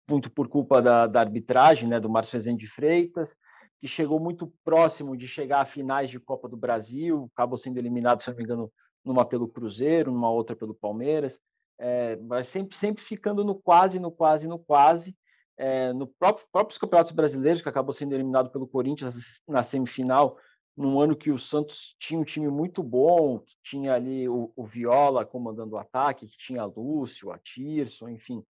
[0.10, 3.36] muito por culpa da, da arbitragem, né, do Márcio Rezende de Freitas,
[3.80, 8.22] que chegou muito próximo de chegar a finais de Copa do Brasil, acabou sendo eliminado,
[8.22, 8.72] se não me engano,
[9.06, 11.40] numa pelo Cruzeiro, numa outra pelo Palmeiras,
[11.80, 15.16] é, mas sempre, sempre ficando no quase, no quase, no quase,
[15.58, 19.16] é, no próprio próprios campeonatos brasileiros, que acabou sendo eliminado pelo Corinthians
[19.48, 20.38] na semifinal,
[20.76, 24.66] num ano que o Santos tinha um time muito bom, que tinha ali o, o
[24.66, 28.44] Viola comandando o ataque, que tinha Lúcio, a Tirson, enfim,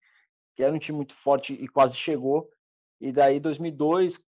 [0.57, 2.51] que era um time muito forte e quase chegou.
[3.01, 4.21] E daí 2002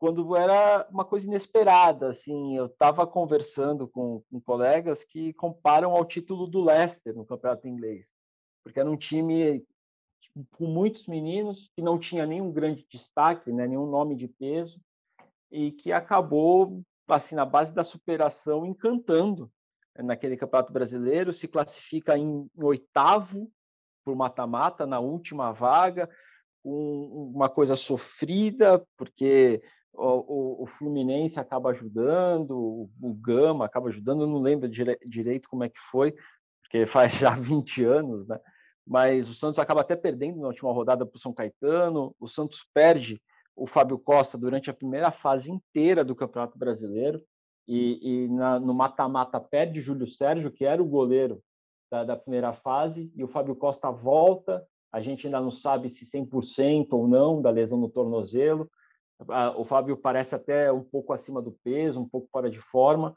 [0.00, 6.06] quando era uma coisa inesperada, assim, eu estava conversando com, com, colegas que comparam ao
[6.06, 8.08] título do Leicester no campeonato inglês,
[8.64, 9.62] porque era um time
[10.52, 14.80] com muitos meninos que não tinha nenhum grande destaque, né, nenhum nome de peso
[15.52, 19.52] e que acabou assim na base da superação encantando
[19.94, 23.52] né, naquele campeonato brasileiro, se classifica em, em oitavo
[24.02, 26.08] por mata-mata na última vaga,
[26.62, 34.22] com uma coisa sofrida, porque o, o, Fluminense acaba ajudando, o, o Gama acaba ajudando,
[34.22, 36.14] eu não lembro dire, direito como é que foi,
[36.62, 38.38] porque faz já 20 anos, né?
[38.86, 42.66] Mas o Santos acaba até perdendo na última rodada para o São Caetano, o Santos
[42.74, 43.20] perde
[43.54, 47.22] o Fábio Costa durante a primeira fase inteira do Campeonato Brasileiro,
[47.68, 51.40] e, e na, no mata-mata perde Júlio Sérgio, que era o goleiro
[51.90, 56.04] da, da primeira fase, e o Fábio Costa volta, a gente ainda não sabe se
[56.04, 58.68] 100% ou não da lesão no tornozelo,
[59.56, 63.16] o Fábio parece até um pouco acima do peso, um pouco fora de forma,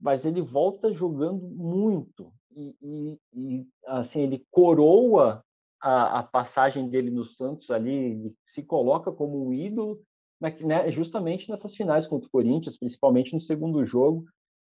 [0.00, 2.32] mas ele volta jogando muito.
[2.54, 5.44] E, e, e assim ele coroa
[5.80, 10.00] a, a, passagem dele no Santos ali, se coloca como um ídolo,
[10.40, 14.24] né, justamente nessas finais contra o Corinthians, principalmente no segundo jogo,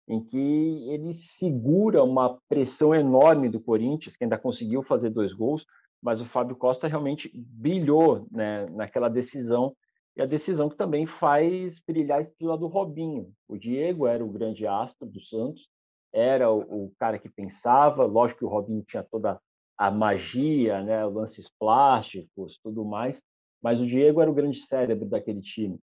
[0.07, 5.67] em que ele segura uma pressão enorme do Corinthians, que ainda conseguiu fazer dois gols,
[6.03, 9.75] mas o Fábio Costa realmente brilhou né, naquela decisão
[10.16, 13.33] e a decisão que também faz brilhar a estrela do Robinho.
[13.47, 15.68] O Diego era o grande astro do Santos,
[16.12, 19.40] era o, o cara que pensava, lógico que o Robinho tinha toda
[19.77, 23.23] a magia, né, lances plásticos, tudo mais,
[23.62, 25.79] mas o Diego era o grande cérebro daquele time.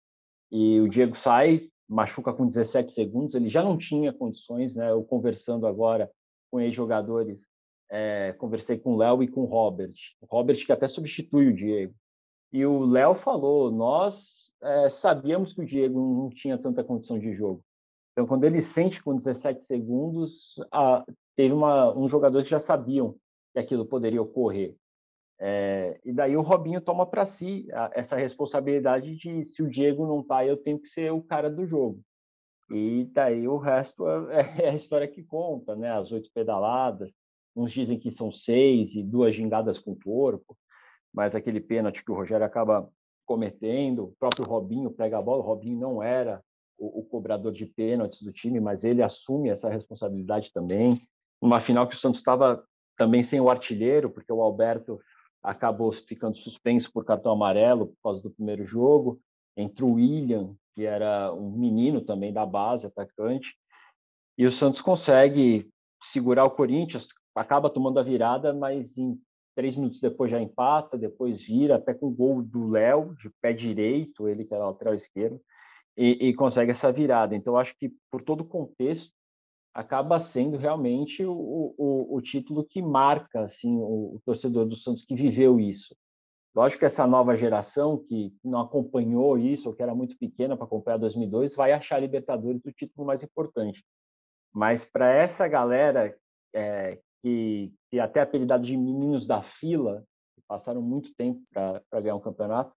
[0.51, 4.91] E o Diego sai, machuca com 17 segundos, ele já não tinha condições, né?
[4.91, 6.09] Eu conversando agora
[6.49, 7.45] com ex-jogadores,
[7.89, 9.93] é, conversei com o Léo e com o Robert.
[10.21, 11.93] O Robert que até substitui o Diego.
[12.51, 17.33] E o Léo falou: nós é, sabíamos que o Diego não tinha tanta condição de
[17.33, 17.63] jogo.
[18.11, 21.03] Então, quando ele sente com 17 segundos, a,
[21.35, 23.15] teve uma, um jogador que já sabiam
[23.53, 24.75] que aquilo poderia ocorrer.
[25.39, 30.05] É, e daí o Robinho toma para si a, essa responsabilidade de se o Diego
[30.05, 31.99] não tá, eu tenho que ser o cara do jogo.
[32.69, 35.91] E daí o resto é, é a história que conta, né?
[35.91, 37.09] As oito pedaladas,
[37.55, 40.55] uns dizem que são seis e duas gingadas com o corpo
[41.13, 42.89] mas aquele pênalti que o Rogério acaba
[43.25, 46.43] cometendo, o próprio Robinho pega a bola, o Robinho não era
[46.77, 50.97] o, o cobrador de pênaltis do time, mas ele assume essa responsabilidade também.
[51.41, 52.63] Uma final que o Santos estava
[52.97, 54.99] também sem o artilheiro, porque o Alberto
[55.41, 59.19] acabou ficando suspenso por cartão amarelo por causa do primeiro jogo,
[59.57, 63.55] entre o William, que era um menino também da base, atacante,
[64.37, 65.69] e o Santos consegue
[66.03, 69.19] segurar o Corinthians, acaba tomando a virada, mas em
[69.55, 73.53] três minutos depois já empata, depois vira, até com o gol do Léo, de pé
[73.53, 75.39] direito, ele que era lateral esquerdo,
[75.97, 77.35] e, e, consegue essa virada.
[77.35, 79.11] Então, acho que por todo o contexto,
[79.73, 85.05] acaba sendo realmente o, o, o título que marca assim, o, o, torcedor do Santos
[85.05, 85.95] que viveu isso.
[86.53, 90.65] Lógico que essa nova geração que não acompanhou isso, ou que era muito pequena para
[90.65, 93.81] acompanhar 2002, vai achar a Libertadores o título mais importante.
[94.53, 96.13] Mas para essa galera
[96.53, 100.03] é, que, que até apelidado de meninos da fila,
[100.35, 102.73] que passaram muito tempo para ganhar um campeonato,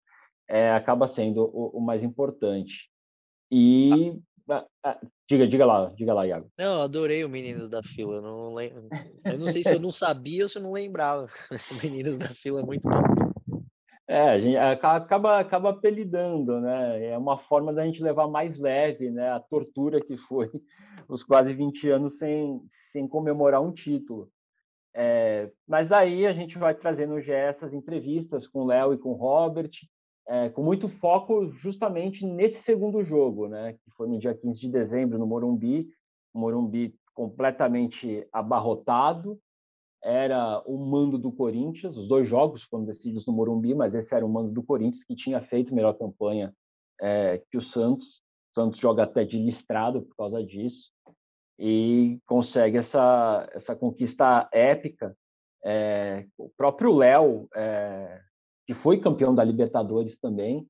[0.48, 2.90] é, acaba sendo o, o mais importante.
[3.50, 4.18] E
[4.50, 6.50] ah, ah, diga, diga lá, diga lá, Iago.
[6.58, 8.16] Não, adorei o Meninos da Fila.
[8.16, 8.88] Eu não, lembro,
[9.24, 11.26] eu não sei se eu não sabia ou se eu não lembrava.
[11.50, 13.21] Esse Meninos da Fila é muito bom.
[14.12, 17.02] É, a gente acaba, acaba apelidando, né?
[17.06, 19.30] É uma forma da gente levar mais leve, né?
[19.30, 20.50] A tortura que foi
[21.08, 24.28] os quase 20 anos sem, sem comemorar um título.
[24.94, 29.12] É, mas daí a gente vai trazendo já essas entrevistas com o Léo e com
[29.12, 29.70] o Robert,
[30.28, 33.72] é, com muito foco justamente nesse segundo jogo, né?
[33.82, 35.88] Que foi no dia 15 de dezembro no Morumbi,
[36.34, 39.40] Morumbi completamente abarrotado,
[40.02, 41.96] era o mando do Corinthians.
[41.96, 45.14] Os dois jogos foram decididos no Morumbi, mas esse era o mando do Corinthians que
[45.14, 46.52] tinha feito melhor campanha
[47.00, 48.22] é, que o Santos.
[48.50, 50.90] O Santos joga até de listrado por causa disso
[51.58, 55.16] e consegue essa essa conquista épica.
[55.64, 58.20] É, o próprio Léo, é,
[58.66, 60.66] que foi campeão da Libertadores também,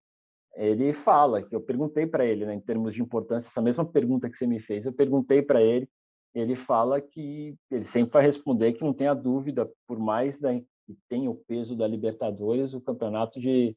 [0.54, 4.28] ele fala que eu perguntei para ele, né, em termos de importância, essa mesma pergunta
[4.28, 5.88] que você me fez, eu perguntei para ele
[6.34, 10.96] ele fala que ele sempre vai responder que não tenha dúvida, por mais da, que
[11.08, 13.76] tenha o peso da Libertadores, o campeonato de,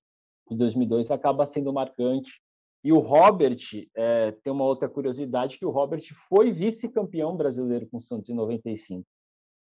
[0.50, 2.41] de 2002 acaba sendo marcante.
[2.84, 3.58] E o Robert,
[3.96, 8.36] é, tem uma outra curiosidade, que o Robert foi vice-campeão brasileiro com o Santos em
[8.36, 9.04] 95.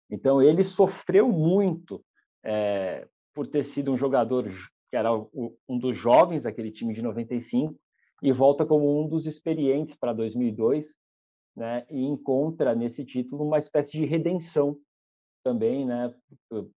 [0.09, 2.01] Então, ele sofreu muito
[2.43, 4.49] é, por ter sido um jogador
[4.89, 7.75] que era um dos jovens daquele time de 95,
[8.21, 10.95] e volta como um dos experientes para 2002,
[11.59, 11.85] né?
[11.89, 14.77] E encontra nesse título uma espécie de redenção
[15.43, 16.13] também, né?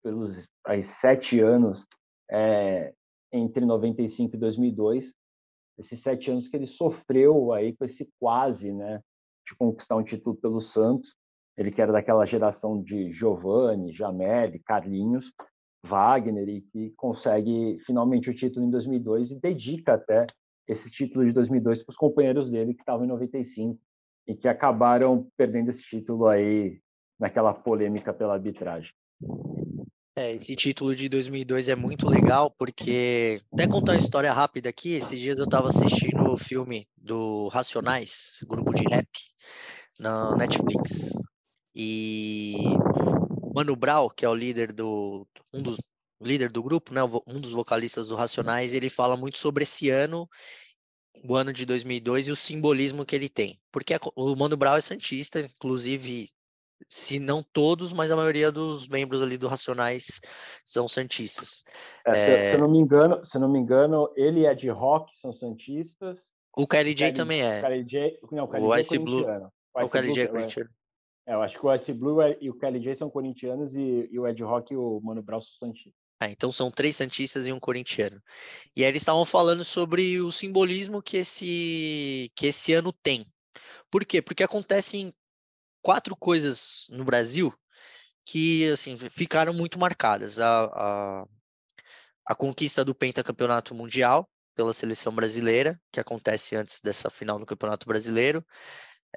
[0.02, 1.86] Pelos aí, sete anos
[2.30, 2.92] é,
[3.32, 5.14] entre 95 e 2002,
[5.78, 9.00] esses sete anos que ele sofreu aí com esse quase, né?
[9.46, 11.14] De conquistar um título pelo Santos.
[11.56, 15.32] Ele que era daquela geração de Giovanni, Jamel, Carlinhos,
[15.84, 20.26] Wagner e que consegue finalmente o título em 2002 e dedica até
[20.66, 23.78] esse título de 2002 para os companheiros dele que estavam em 95
[24.26, 26.80] e que acabaram perdendo esse título aí
[27.18, 28.90] naquela polêmica pela arbitragem.
[30.14, 34.94] É, esse título de 2002 é muito legal porque, até contar uma história rápida aqui,
[34.94, 39.08] esses dias eu estava assistindo o filme do Racionais, grupo de rap,
[39.98, 41.12] na Netflix.
[41.74, 42.56] E
[43.40, 45.78] o Mano Brown, que é o líder do um dos
[46.20, 50.28] líder do grupo, né, um dos vocalistas do Racionais, ele fala muito sobre esse ano,
[51.22, 53.58] o ano de 2002 e o simbolismo que ele tem.
[53.70, 56.28] Porque o Mano Brown é santista, inclusive
[56.88, 60.20] se não todos, mas a maioria dos membros ali do Racionais
[60.64, 61.64] são santistas.
[62.06, 62.14] É, é...
[62.14, 65.32] Se, se, eu não me engano, se não me engano, ele é de rock, são
[65.32, 66.18] santistas.
[66.56, 67.62] O KLJ também é.
[68.22, 69.24] O não, o KLJ o Ice é Blue.
[69.74, 70.70] O, o KLJ é corintiano.
[71.26, 74.18] É, eu acho que o Ice Blue é, e o KLJ são corintianos e, e
[74.18, 76.01] o Ed Rock e o Mano Brown são santistas.
[76.22, 78.22] Ah, então são três santistas e um corintiano.
[78.76, 83.26] E aí eles estavam falando sobre o simbolismo que esse que esse ano tem.
[83.90, 84.22] Por quê?
[84.22, 85.12] Porque acontecem
[85.82, 87.52] quatro coisas no Brasil
[88.24, 90.38] que assim ficaram muito marcadas.
[90.38, 91.26] A, a,
[92.26, 97.87] a conquista do pentacampeonato mundial pela seleção brasileira, que acontece antes dessa final no Campeonato
[97.87, 98.46] Brasileiro.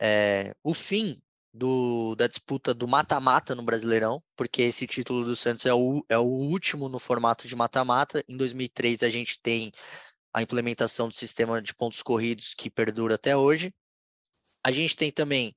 [0.02, 1.22] É, o fim
[1.56, 6.18] do, da disputa do mata-mata no Brasileirão, porque esse título do Santos é o, é
[6.18, 8.24] o último no formato de mata-mata.
[8.28, 9.72] Em 2003, a gente tem
[10.34, 13.74] a implementação do sistema de pontos corridos que perdura até hoje.
[14.62, 15.56] A gente tem também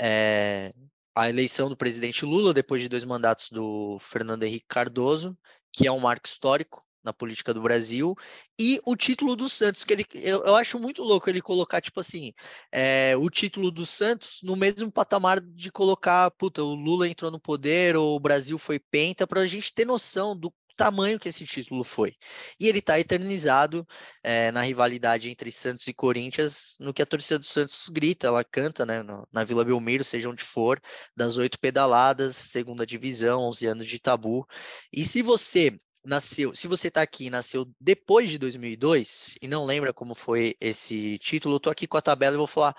[0.00, 0.74] é,
[1.14, 5.38] a eleição do presidente Lula, depois de dois mandatos do Fernando Henrique Cardoso,
[5.72, 8.14] que é um marco histórico na política do Brasil,
[8.58, 12.00] e o título do Santos, que ele, eu, eu acho muito louco ele colocar, tipo
[12.00, 12.32] assim,
[12.72, 17.40] é, o título do Santos no mesmo patamar de colocar, puta, o Lula entrou no
[17.40, 21.44] poder, ou o Brasil foi penta, para a gente ter noção do tamanho que esse
[21.44, 22.14] título foi.
[22.58, 23.86] E ele está eternizado
[24.22, 28.44] é, na rivalidade entre Santos e Corinthians, no que a torcida do Santos grita, ela
[28.44, 30.80] canta né, no, na Vila Belmiro, seja onde for,
[31.16, 34.46] das oito pedaladas, segunda divisão, 11 anos de tabu.
[34.92, 35.78] E se você
[36.08, 41.18] nasceu, se você está aqui nasceu depois de 2002 e não lembra como foi esse
[41.18, 42.74] título, eu tô aqui com a tabela e vou falar,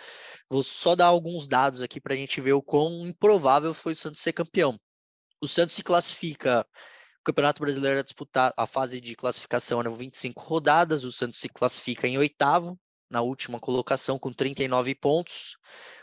[0.49, 3.95] vou só dar alguns dados aqui para a gente ver o quão improvável foi o
[3.95, 4.79] Santos ser campeão.
[5.41, 6.65] O Santos se classifica
[7.19, 11.49] o Campeonato Brasileiro é disputar a fase de classificação eram 25 rodadas, o Santos se
[11.49, 15.57] classifica em oitavo, na última colocação, com 39 pontos.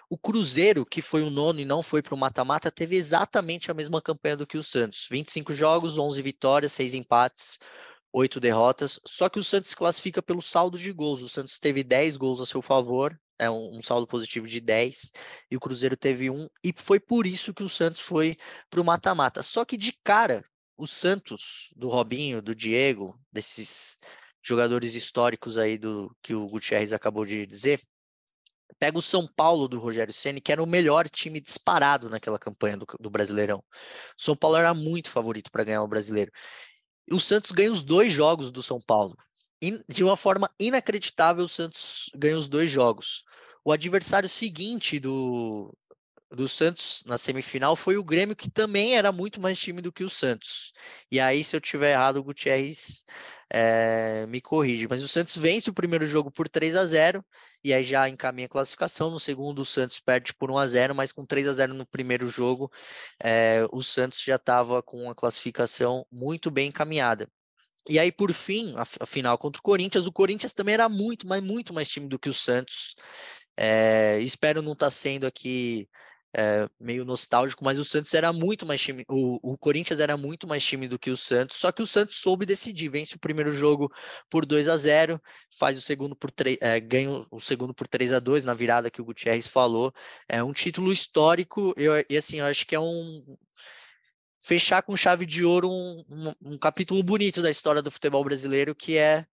[0.08, 3.74] O Cruzeiro, que foi o nono e não foi para o mata-mata, teve exatamente a
[3.74, 7.58] mesma campanha do que o Santos: 25 jogos, 11 vitórias, 6 empates,
[8.12, 9.00] 8 derrotas.
[9.04, 11.22] Só que o Santos classifica pelo saldo de gols.
[11.22, 15.12] O Santos teve 10 gols a seu favor, é um, um saldo positivo de 10,
[15.50, 18.36] e o Cruzeiro teve um, e foi por isso que o Santos foi
[18.70, 19.42] para o mata-mata.
[19.42, 20.44] Só que de cara,
[20.76, 23.96] o Santos, do Robinho, do Diego, desses
[24.42, 27.80] jogadores históricos aí do que o Gutierrez acabou de dizer,
[28.78, 32.76] pega o São Paulo do Rogério Ceni, que era o melhor time disparado naquela campanha
[32.76, 33.58] do, do Brasileirão.
[33.58, 36.30] O São Paulo era muito favorito para ganhar o Brasileiro.
[37.08, 39.16] E o Santos ganha os dois jogos do São Paulo.
[39.62, 43.24] In, de uma forma inacreditável, o Santos ganha os dois jogos.
[43.64, 45.72] O adversário seguinte do,
[46.36, 50.04] do Santos na semifinal foi o Grêmio, que também era muito mais time do que
[50.04, 50.72] o Santos.
[51.10, 53.04] E aí, se eu tiver errado, o Gutierrez
[53.50, 54.86] é, me corrige.
[54.88, 57.24] Mas o Santos vence o primeiro jogo por 3 a 0
[57.64, 59.10] e aí já encaminha a classificação.
[59.10, 61.86] No segundo, o Santos perde por 1 a 0 mas com 3 a 0 no
[61.86, 62.70] primeiro jogo,
[63.22, 67.28] é, o Santos já estava com a classificação muito bem encaminhada.
[67.88, 71.26] E aí, por fim, a, a final contra o Corinthians, o Corinthians também era muito,
[71.26, 72.96] mas muito mais time do que o Santos.
[73.56, 75.88] É, espero não estar tá sendo aqui
[76.36, 80.46] é, meio nostálgico, mas o Santos era muito mais time, o, o, Corinthians era muito
[80.46, 83.54] mais time do que o Santos, só que o Santos soube decidir, vence o primeiro
[83.54, 83.90] jogo
[84.28, 85.20] por 2 a 0
[85.58, 88.90] faz o segundo por 3, é, ganha o segundo por 3 a 2 na virada
[88.90, 89.90] que o Gutierrez falou,
[90.28, 93.24] é um título histórico, eu, e assim, eu acho que é um
[94.38, 98.74] fechar com chave de ouro um, um, um capítulo bonito da história do futebol brasileiro,
[98.74, 99.26] que é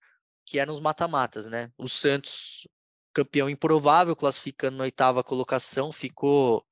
[0.45, 1.71] que é nos mata-matas, né?
[1.77, 2.67] O Santos
[3.13, 6.65] campeão improvável, classificando na oitava colocação, ficou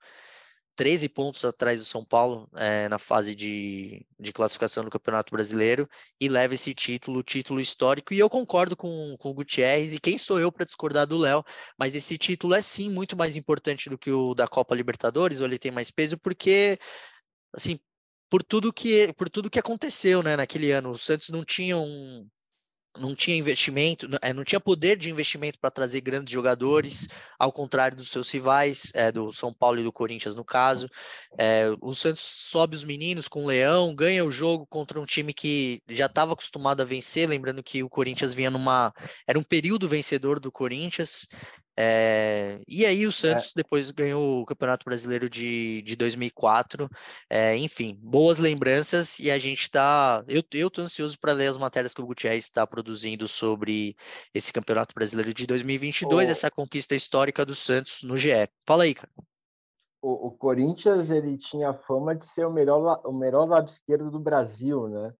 [0.75, 5.87] 13 pontos atrás do São Paulo é, na fase de, de classificação do Campeonato Brasileiro
[6.19, 8.13] e leva esse título, título histórico.
[8.13, 11.43] E eu concordo com, com o Gutierrez, e quem sou eu para discordar do Léo,
[11.77, 15.47] mas esse título é sim muito mais importante do que o da Copa Libertadores, ou
[15.47, 16.79] ele tem mais peso, porque,
[17.53, 17.79] assim,
[18.29, 22.27] por tudo que, por tudo que aconteceu né, naquele ano, o Santos não tinha um,
[22.97, 27.07] não tinha investimento, é, não tinha poder de investimento para trazer grandes jogadores,
[27.39, 30.87] ao contrário dos seus rivais, é, do São Paulo e do Corinthians, no caso.
[31.37, 35.33] É, o Santos sobe os meninos com o Leão, ganha o jogo contra um time
[35.33, 38.93] que já estava acostumado a vencer, lembrando que o Corinthians vinha numa.
[39.27, 41.27] Era um período vencedor do Corinthians,
[41.83, 43.11] é, e aí o é.
[43.11, 43.51] Santos é.
[43.55, 46.87] depois ganhou o Campeonato Brasileiro de, de 2004.
[47.27, 50.23] É, enfim, boas lembranças e a gente está...
[50.27, 53.95] Eu, eu tô ansioso para ler as matérias que o Gutierrez está produzindo sobre
[54.31, 56.31] esse Campeonato Brasileiro de 2022, o...
[56.31, 58.47] essa conquista histórica do Santos no GE.
[58.63, 59.11] Fala aí, cara.
[60.03, 64.19] O, o, Corinthians ele tinha fama de ser o melhor, o melhor lado esquerdo do
[64.19, 65.13] Brasil, né?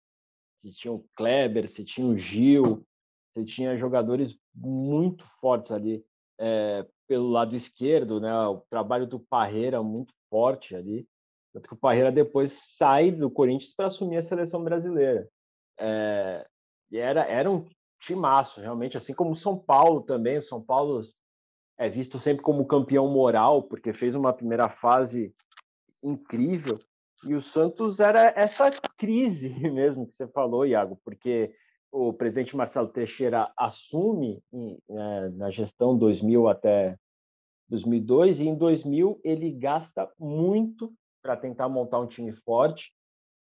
[0.64, 2.86] Você tinha o Kleber, você tinha o Gil,
[3.34, 6.04] você tinha jogadores muito fortes ali
[6.42, 8.34] é, pelo lado esquerdo, né?
[8.48, 11.08] O trabalho do Parreira muito forte ali.
[11.54, 15.30] Tanto que o Parreira depois sai do Corinthians para assumir a seleção brasileira.
[15.80, 16.48] É,
[16.90, 17.68] e era, era um
[18.02, 20.40] timaço, realmente, assim como o São Paulo também.
[20.40, 21.04] O São Paulo
[21.78, 25.34] é visto sempre como campeão moral, porque fez uma primeira fase
[26.02, 26.80] incrível.
[27.24, 31.54] E o Santos era essa crise mesmo que você falou, Iago, porque
[31.92, 36.98] o presidente Marcelo Teixeira assume né, na gestão 2000 até
[37.70, 42.92] 2002 e em 2000 ele gasta muito para tentar montar um time forte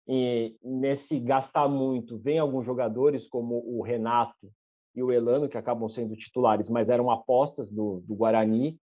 [0.07, 4.51] e nesse gastar muito vem alguns jogadores como o Renato
[4.95, 8.79] e o Elano que acabam sendo titulares mas eram apostas do, do Guarani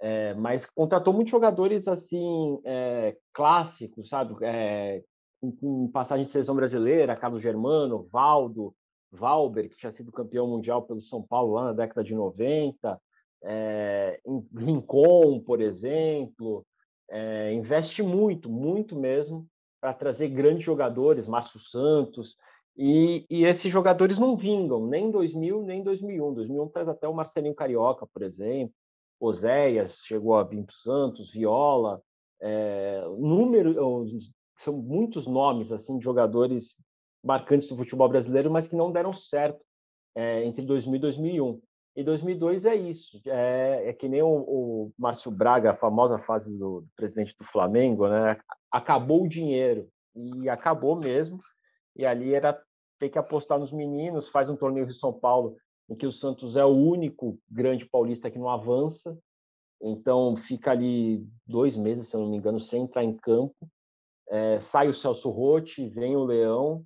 [0.00, 4.34] é, mas contratou muitos jogadores assim é, clássicos sabe?
[4.44, 5.02] É,
[5.40, 8.74] com, com passagem de seleção brasileira Carlos Germano Valdo
[9.10, 13.00] Valber, que tinha sido campeão mundial pelo São Paulo lá na década de 90,
[13.44, 14.20] é,
[14.54, 16.64] Rincon, por exemplo,
[17.10, 19.46] é, investe muito, muito mesmo,
[19.80, 22.36] para trazer grandes jogadores, Márcio Santos,
[22.76, 26.34] e, e, esses jogadores não vingam, nem em 2000, nem em 2001.
[26.34, 28.72] 2001 traz até o Marcelinho Carioca, por exemplo,
[29.20, 32.00] Oséias chegou a para Santos, Viola,
[32.40, 34.06] é, número,
[34.58, 36.76] são muitos nomes assim de jogadores
[37.22, 39.60] marcantes do futebol brasileiro, mas que não deram certo
[40.14, 41.60] é, entre 2000 e 2001.
[41.96, 46.48] E 2002 é isso, é, é que nem o, o, Márcio Braga, a famosa fase
[46.48, 48.38] do, do, presidente do Flamengo, né?
[48.70, 51.40] Acabou o dinheiro e acabou mesmo.
[51.96, 52.56] E ali era
[53.00, 55.56] ter que apostar nos meninos, faz um torneio de São Paulo
[55.88, 59.18] em que o Santos é o único grande paulista que não avança.
[59.82, 63.56] Então fica ali dois meses, se eu não me engano, sem entrar em campo.
[64.28, 66.84] É, sai o Celso Rotti, vem o Leão,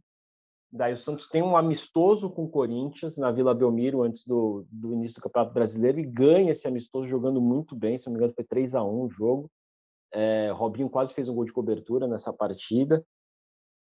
[0.72, 4.94] Daí o Santos tem um amistoso com o Corinthians na Vila Belmiro antes do, do
[4.94, 7.98] início do Campeonato Brasileiro e ganha esse amistoso jogando muito bem.
[7.98, 9.50] Se não me engano, foi 3 a 1 o jogo.
[10.14, 13.04] É, Robinho quase fez um gol de cobertura nessa partida.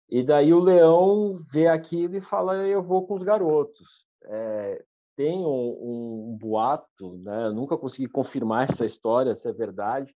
[0.10, 4.06] E daí o Leão vê aquilo e fala: Eu vou com os garotos.
[4.26, 4.84] É,
[5.16, 7.48] tem um, um, boato, né?
[7.48, 10.14] Eu nunca consegui confirmar essa história, se é verdade,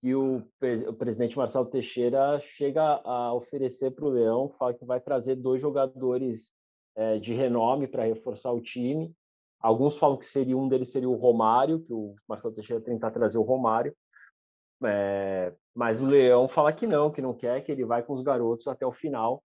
[0.00, 0.42] que o,
[0.88, 5.60] o, presidente Marcelo Teixeira chega a oferecer para o Leão, fala que vai trazer dois
[5.60, 6.52] jogadores
[6.96, 9.14] é, de renome para reforçar o time.
[9.60, 13.36] Alguns falam que seria um deles seria o Romário, que o Marcelo Teixeira tentar trazer
[13.36, 13.94] o Romário,
[14.82, 18.22] é, mas o Leão fala que não, que não quer, que ele vai com os
[18.22, 19.42] garotos até o final.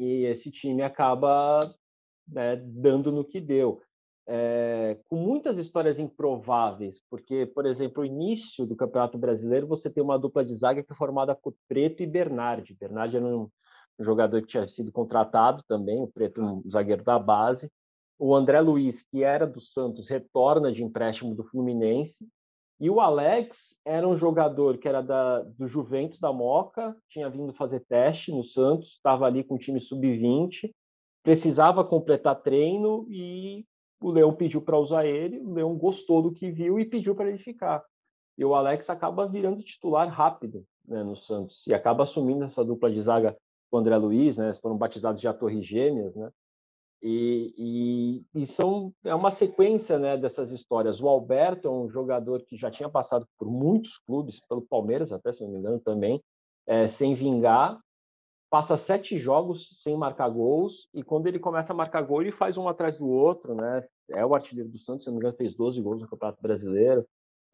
[0.00, 1.72] E esse time acaba
[2.26, 3.80] né, dando no que deu
[4.28, 10.02] é, com muitas histórias improváveis, porque, por exemplo, o início do Campeonato Brasileiro, você tem
[10.02, 12.74] uma dupla de zaga que é formada por Preto e Bernardi.
[12.74, 13.48] Bernardi era um,
[13.98, 17.70] jogador que tinha sido contratado também, o Preto, um zagueiro da base.
[18.18, 22.26] O André Luiz, que era do Santos, retorna de empréstimo do Fluminense.
[22.78, 27.54] E o Alex era um jogador que era da, do Juventus da Moca, tinha vindo
[27.54, 30.74] fazer teste no Santos, estava ali com o time sub-20,
[31.22, 33.64] precisava completar treino e
[34.00, 37.28] o Leão pediu para usar ele, o Leão gostou do que viu e pediu para
[37.28, 37.84] ele ficar.
[38.36, 42.90] E o Alex acaba virando titular rápido né, no Santos e acaba assumindo essa dupla
[42.90, 43.36] de zaga
[43.70, 44.54] com o André Luiz, né?
[44.60, 46.30] Foram batizados de Torres Gêmeas, né?
[47.02, 51.00] E, e, e, são é uma sequência né, dessas histórias.
[51.00, 55.32] O Alberto é um jogador que já tinha passado por muitos clubes, pelo Palmeiras até,
[55.32, 56.22] se não me engano, também,
[56.66, 57.78] é, sem vingar,
[58.50, 62.56] passa sete jogos sem marcar gols e quando ele começa a marcar gol ele faz
[62.56, 63.86] um atrás do outro, né?
[64.10, 67.04] É o artilheiro do Santos, se não me engano, fez 12 gols no Campeonato Brasileiro.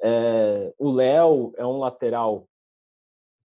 [0.02, 2.46] É, o Léo é um lateral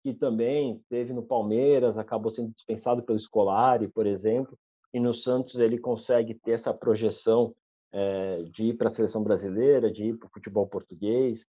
[0.03, 4.57] que também teve no Palmeiras, acabou sendo dispensado pelo Scolari, por exemplo,
[4.95, 7.55] e no Santos ele consegue ter essa projeção
[7.93, 11.45] é, de ir para a seleção brasileira, de ir para o futebol português.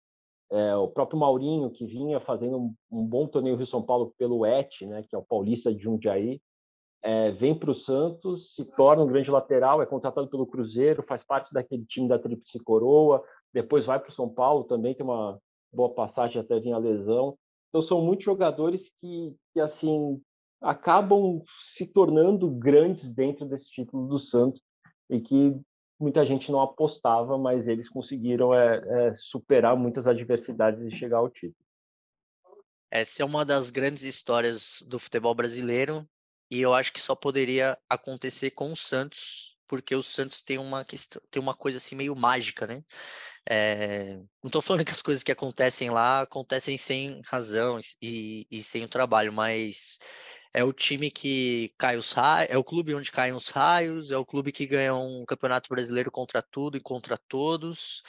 [0.53, 4.45] É, o próprio Maurinho, que vinha fazendo um, um bom torneio Rio São Paulo pelo
[4.45, 6.39] ET, né, que é o Paulista de Jundiaí,
[7.01, 11.23] é, vem para o Santos, se torna um grande lateral, é contratado pelo Cruzeiro, faz
[11.23, 15.39] parte daquele time da Tríplice Coroa, depois vai para o São Paulo, também tem uma
[15.73, 17.35] boa passagem até vir a lesão.
[17.69, 20.21] Então são muitos jogadores que, que assim
[20.61, 21.41] acabam
[21.73, 24.61] se tornando grandes dentro desse título do Santos
[25.09, 25.59] e que
[26.03, 31.29] muita gente não apostava, mas eles conseguiram é, é, superar muitas adversidades e chegar ao
[31.29, 31.55] título.
[32.91, 36.07] Essa é uma das grandes histórias do futebol brasileiro
[36.51, 40.83] e eu acho que só poderia acontecer com o Santos, porque o Santos tem uma
[40.83, 42.83] questão, tem uma coisa assim meio mágica, né?
[43.49, 48.61] É, não estou falando que as coisas que acontecem lá acontecem sem razão e, e
[48.61, 49.97] sem o trabalho, mas
[50.53, 54.17] é o time que cai os raios, é o clube onde caem os raios, é
[54.17, 58.03] o clube que ganha um campeonato brasileiro contra tudo e contra todos.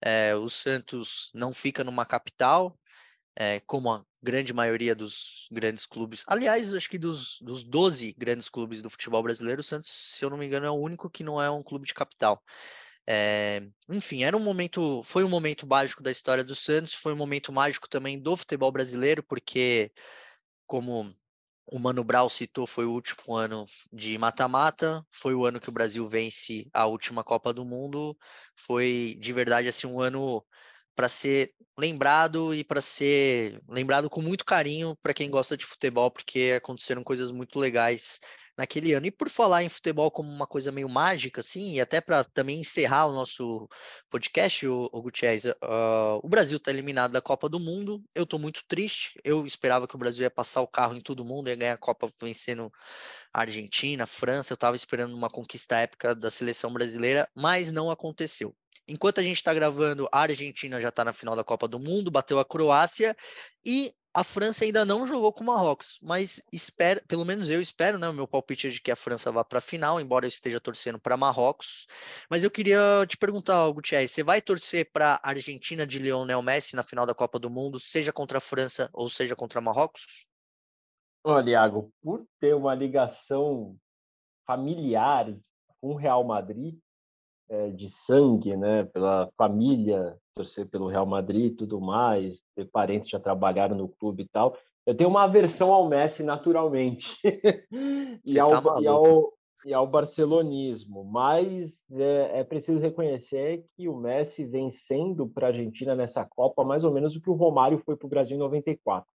[0.00, 2.78] É, o Santos não fica numa capital,
[3.36, 6.24] é, como a grande maioria dos grandes clubes.
[6.26, 10.30] Aliás, acho que dos, dos 12 grandes clubes do futebol brasileiro, o Santos, se eu
[10.30, 12.42] não me engano, é o único que não é um clube de capital.
[13.06, 17.16] É, enfim, era um momento, foi um momento mágico da história do Santos, foi um
[17.16, 19.92] momento mágico também do futebol brasileiro, porque
[20.66, 21.12] como
[21.70, 25.72] o Mano Brown citou, foi o último ano de mata-mata, foi o ano que o
[25.72, 28.16] Brasil vence a última Copa do Mundo,
[28.56, 30.44] foi de verdade assim um ano
[30.96, 36.10] para ser lembrado e para ser lembrado com muito carinho para quem gosta de futebol,
[36.10, 38.20] porque aconteceram coisas muito legais
[38.60, 39.06] naquele ano.
[39.06, 42.60] E por falar em futebol como uma coisa meio mágica, assim, e até para também
[42.60, 43.68] encerrar o nosso
[44.10, 48.04] podcast, o, o Gutierrez, uh, o Brasil está eliminado da Copa do Mundo.
[48.14, 49.18] Eu estou muito triste.
[49.24, 51.78] Eu esperava que o Brasil ia passar o carro em todo mundo, ia ganhar a
[51.78, 52.70] Copa vencendo
[53.32, 54.52] a Argentina, a França.
[54.52, 58.54] Eu estava esperando uma conquista épica da seleção brasileira, mas não aconteceu.
[58.86, 62.10] Enquanto a gente está gravando, a Argentina já está na final da Copa do Mundo,
[62.10, 63.16] bateu a Croácia
[63.64, 67.98] e a França ainda não jogou com o Marrocos, mas espero, pelo menos eu espero,
[67.98, 68.08] né?
[68.08, 70.60] O meu palpite é de que a França vá para a final, embora eu esteja
[70.60, 71.86] torcendo para Marrocos.
[72.28, 76.74] Mas eu queria te perguntar, Gutierrez, você vai torcer para a Argentina de Lionel Messi
[76.74, 80.26] na final da Copa do Mundo, seja contra a França ou seja contra Marrocos?
[81.22, 83.76] Olha, Iago, por ter uma ligação
[84.44, 85.32] familiar
[85.80, 86.76] com o Real Madrid,
[87.50, 93.06] é, de sangue, né, pela família, torcer pelo Real Madrid e tudo mais, ter parentes
[93.06, 94.56] que já trabalharam no clube e tal.
[94.86, 97.06] Eu tenho uma aversão ao Messi naturalmente
[98.24, 99.32] e, ao, tá e, ao,
[99.66, 105.50] e, ao, barcelonismo, mas é, é, preciso reconhecer que o Messi vem sendo para a
[105.50, 108.40] Argentina nessa Copa mais ou menos o que o Romário foi para o Brasil em
[108.40, 109.06] 94.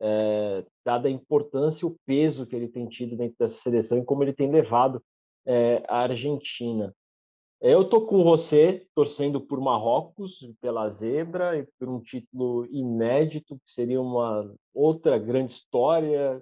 [0.00, 4.04] É, dada a importância e o peso que ele tem tido dentro dessa seleção e
[4.04, 5.02] como ele tem levado
[5.46, 6.94] é, a Argentina.
[7.60, 13.72] Eu tô com você torcendo por Marrocos, pela zebra e por um título inédito, que
[13.72, 16.40] seria uma outra grande história,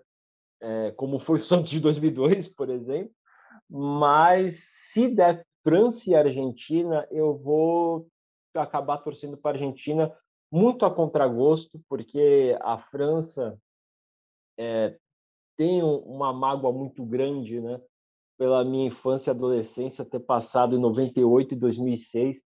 [0.61, 3.13] é, como foi o Santos de 2002, por exemplo.
[3.69, 4.63] Mas
[4.93, 8.09] se der França e Argentina, eu vou
[8.55, 10.15] acabar torcendo para a Argentina
[10.53, 13.59] muito a contragosto, porque a França
[14.59, 14.99] é,
[15.57, 17.81] tem uma mágoa muito grande, né?
[18.39, 22.43] Pela minha infância e adolescência ter passado em 98 e 2006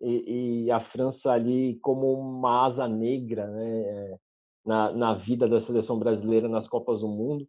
[0.00, 4.16] e, e a França ali como uma asa negra né, é,
[4.64, 7.46] na, na vida da seleção brasileira nas Copas do Mundo.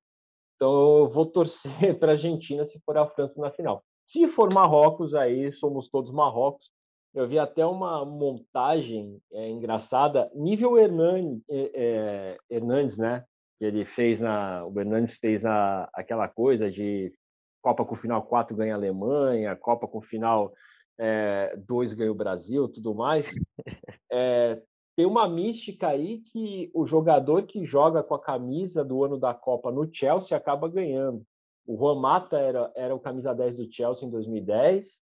[0.56, 3.84] Então eu vou torcer para a Argentina se for a França na final.
[4.08, 6.70] Se for Marrocos, aí somos todos Marrocos.
[7.14, 13.26] Eu vi até uma montagem é, engraçada, nível Hernandes, é, é, Hernandes, né?
[13.60, 17.14] Que ele fez na, o Hernandes fez a, aquela coisa de
[17.62, 20.54] Copa com final 4 ganha a Alemanha, Copa com final
[21.00, 23.28] é, 2 ganha o Brasil, tudo mais.
[24.14, 24.62] É,
[24.94, 29.34] tem uma mística aí que o jogador que joga com a camisa do ano da
[29.34, 31.26] Copa no Chelsea acaba ganhando.
[31.66, 35.02] O Juan Mata era, era o camisa 10 do Chelsea em 2010.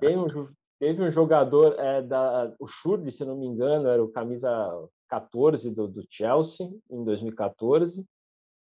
[0.00, 0.26] Teve um,
[0.80, 4.50] teve um jogador, é, da, o Schurli, se não me engano, era o camisa
[5.08, 8.04] 14 do, do Chelsea em 2014.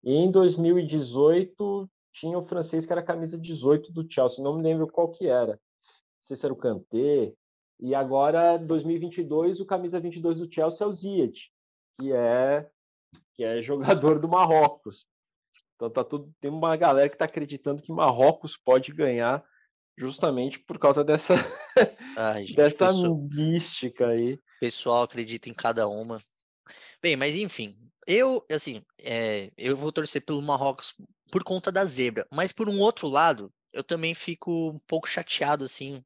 [0.04, 1.88] E em 2018
[2.20, 5.28] tinha o francês que era a camisa 18 do Chelsea, não me lembro qual que
[5.28, 5.53] era.
[5.53, 7.34] Não sei se era o Kanté.
[7.80, 11.51] E agora, 2022, o camisa 22 do Chelsea é o Ziyech,
[11.99, 12.70] que é
[13.36, 15.05] que é jogador do Marrocos.
[15.76, 19.45] Então tá tudo, tem uma galera que está acreditando que Marrocos pode ganhar
[19.95, 21.36] justamente por causa dessa
[22.18, 24.34] Ai, gente, dessa pessoal, mística aí.
[24.34, 26.20] O pessoal acredita em cada uma.
[27.01, 27.78] Bem, mas enfim,
[28.08, 30.95] eu, assim, é, eu vou torcer pelo Marrocos
[31.32, 35.66] por conta da zebra, mas por um outro lado, eu também fico um pouco chateado,
[35.66, 36.03] assim,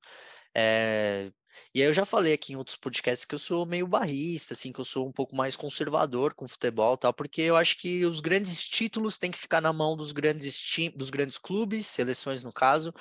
[0.55, 1.31] é,
[1.73, 4.71] e aí eu já falei aqui em outros podcasts que eu sou meio barrista, assim,
[4.71, 8.21] que eu sou um pouco mais conservador com futebol, tal, porque eu acho que os
[8.21, 10.61] grandes títulos têm que ficar na mão dos grandes
[10.95, 12.93] dos grandes clubes, seleções no caso,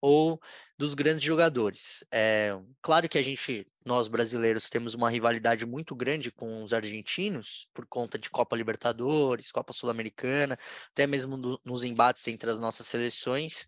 [0.00, 0.40] ou
[0.78, 2.04] dos grandes jogadores.
[2.12, 7.68] É, claro que a gente, nós brasileiros, temos uma rivalidade muito grande com os argentinos
[7.74, 10.58] por conta de Copa Libertadores, Copa Sul-Americana,
[10.90, 13.66] até mesmo no, nos embates entre as nossas seleções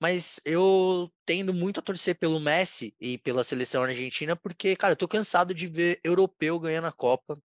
[0.00, 4.96] mas eu tendo muito a torcer pelo Messi e pela seleção argentina, porque, cara, eu
[4.96, 7.40] tô cansado de ver europeu ganhando a Copa.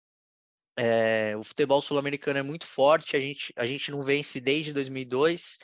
[0.78, 5.58] É, o futebol sul-americano é muito forte, a gente, a gente não vence desde 2002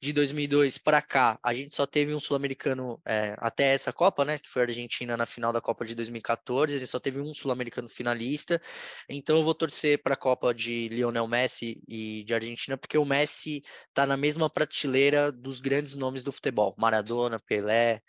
[0.00, 4.38] de 2002 para cá, a gente só teve um sul-americano é, até essa Copa, né?
[4.38, 6.74] Que foi a Argentina na final da Copa de 2014.
[6.74, 8.60] A gente só teve um sul-americano finalista.
[9.08, 13.04] Então eu vou torcer para a Copa de Lionel Messi e de Argentina, porque o
[13.04, 18.00] Messi está na mesma prateleira dos grandes nomes do futebol: Maradona, Pelé.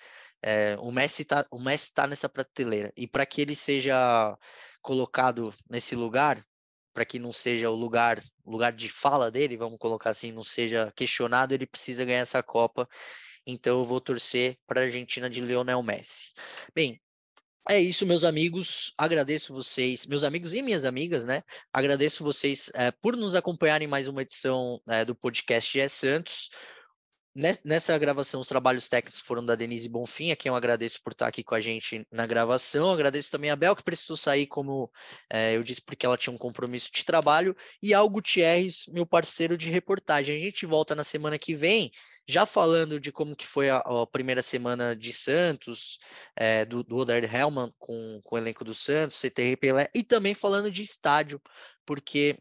[0.43, 1.45] É, o Messi está
[1.93, 4.35] tá nessa prateleira e para que ele seja
[4.81, 6.43] colocado nesse lugar
[6.93, 10.91] para que não seja o lugar, lugar de fala dele, vamos colocar assim, não seja
[10.95, 12.87] questionado, ele precisa ganhar essa Copa.
[13.45, 16.33] Então eu vou torcer para a Argentina de Lionel Messi.
[16.75, 17.01] Bem,
[17.69, 18.91] é isso, meus amigos.
[18.97, 21.43] Agradeço vocês, meus amigos e minhas amigas, né?
[21.71, 26.49] Agradeço vocês é, por nos acompanharem em mais uma edição é, do podcast é Santos.
[27.33, 31.27] Nessa gravação, os trabalhos técnicos foram da Denise Bonfim, a quem eu agradeço por estar
[31.27, 32.91] aqui com a gente na gravação.
[32.91, 34.91] Agradeço também a Bel, que precisou sair, como
[35.31, 37.55] é, eu disse, porque ela tinha um compromisso de trabalho.
[37.81, 40.35] E ao Gutierrez, meu parceiro de reportagem.
[40.35, 41.89] A gente volta na semana que vem,
[42.27, 45.99] já falando de como que foi a, a primeira semana de Santos,
[46.35, 50.33] é, do, do Oder Hellman com, com o elenco do Santos, CTR Pelé, e também
[50.33, 51.41] falando de estádio,
[51.85, 52.37] porque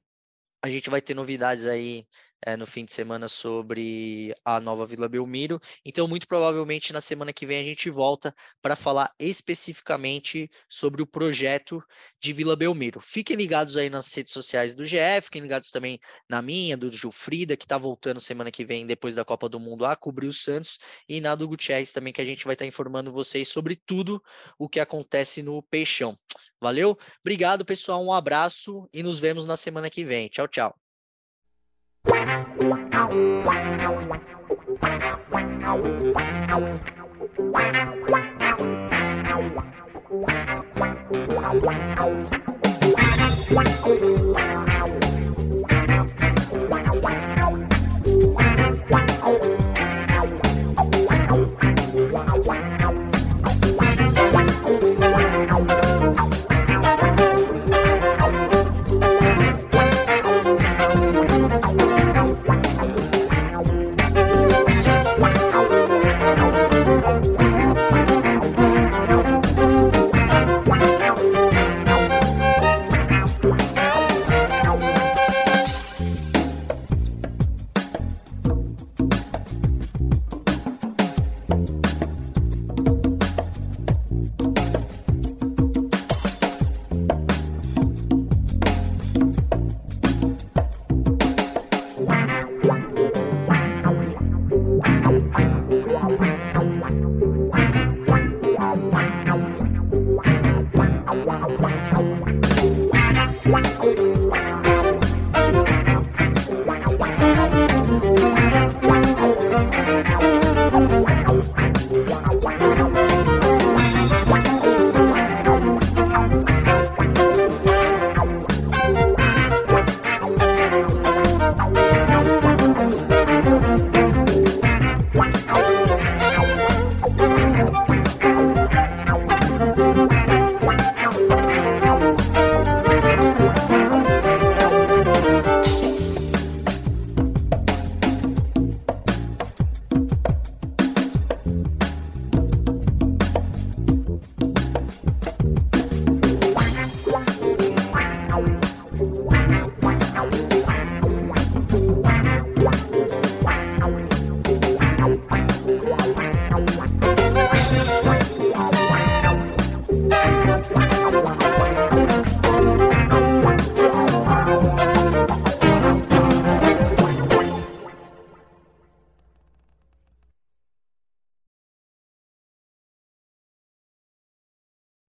[0.62, 2.06] a gente vai ter novidades aí
[2.44, 5.60] é, no fim de semana sobre a nova Vila Belmiro.
[5.84, 11.06] Então, muito provavelmente na semana que vem a gente volta para falar especificamente sobre o
[11.06, 11.82] projeto
[12.20, 13.00] de Vila Belmiro.
[13.00, 17.56] Fiquem ligados aí nas redes sociais do GE, fiquem ligados também na minha, do Gilfrida,
[17.56, 20.78] que está voltando semana que vem, depois da Copa do Mundo, a cobrir o Santos,
[21.08, 24.22] e na do Gutierrez também, que a gente vai estar tá informando vocês sobre tudo
[24.58, 26.18] o que acontece no Peixão.
[26.60, 26.96] Valeu?
[27.20, 28.04] Obrigado, pessoal.
[28.04, 30.28] Um abraço e nos vemos na semana que vem.
[30.28, 30.79] Tchau, tchau.
[44.30, 44.69] Wow.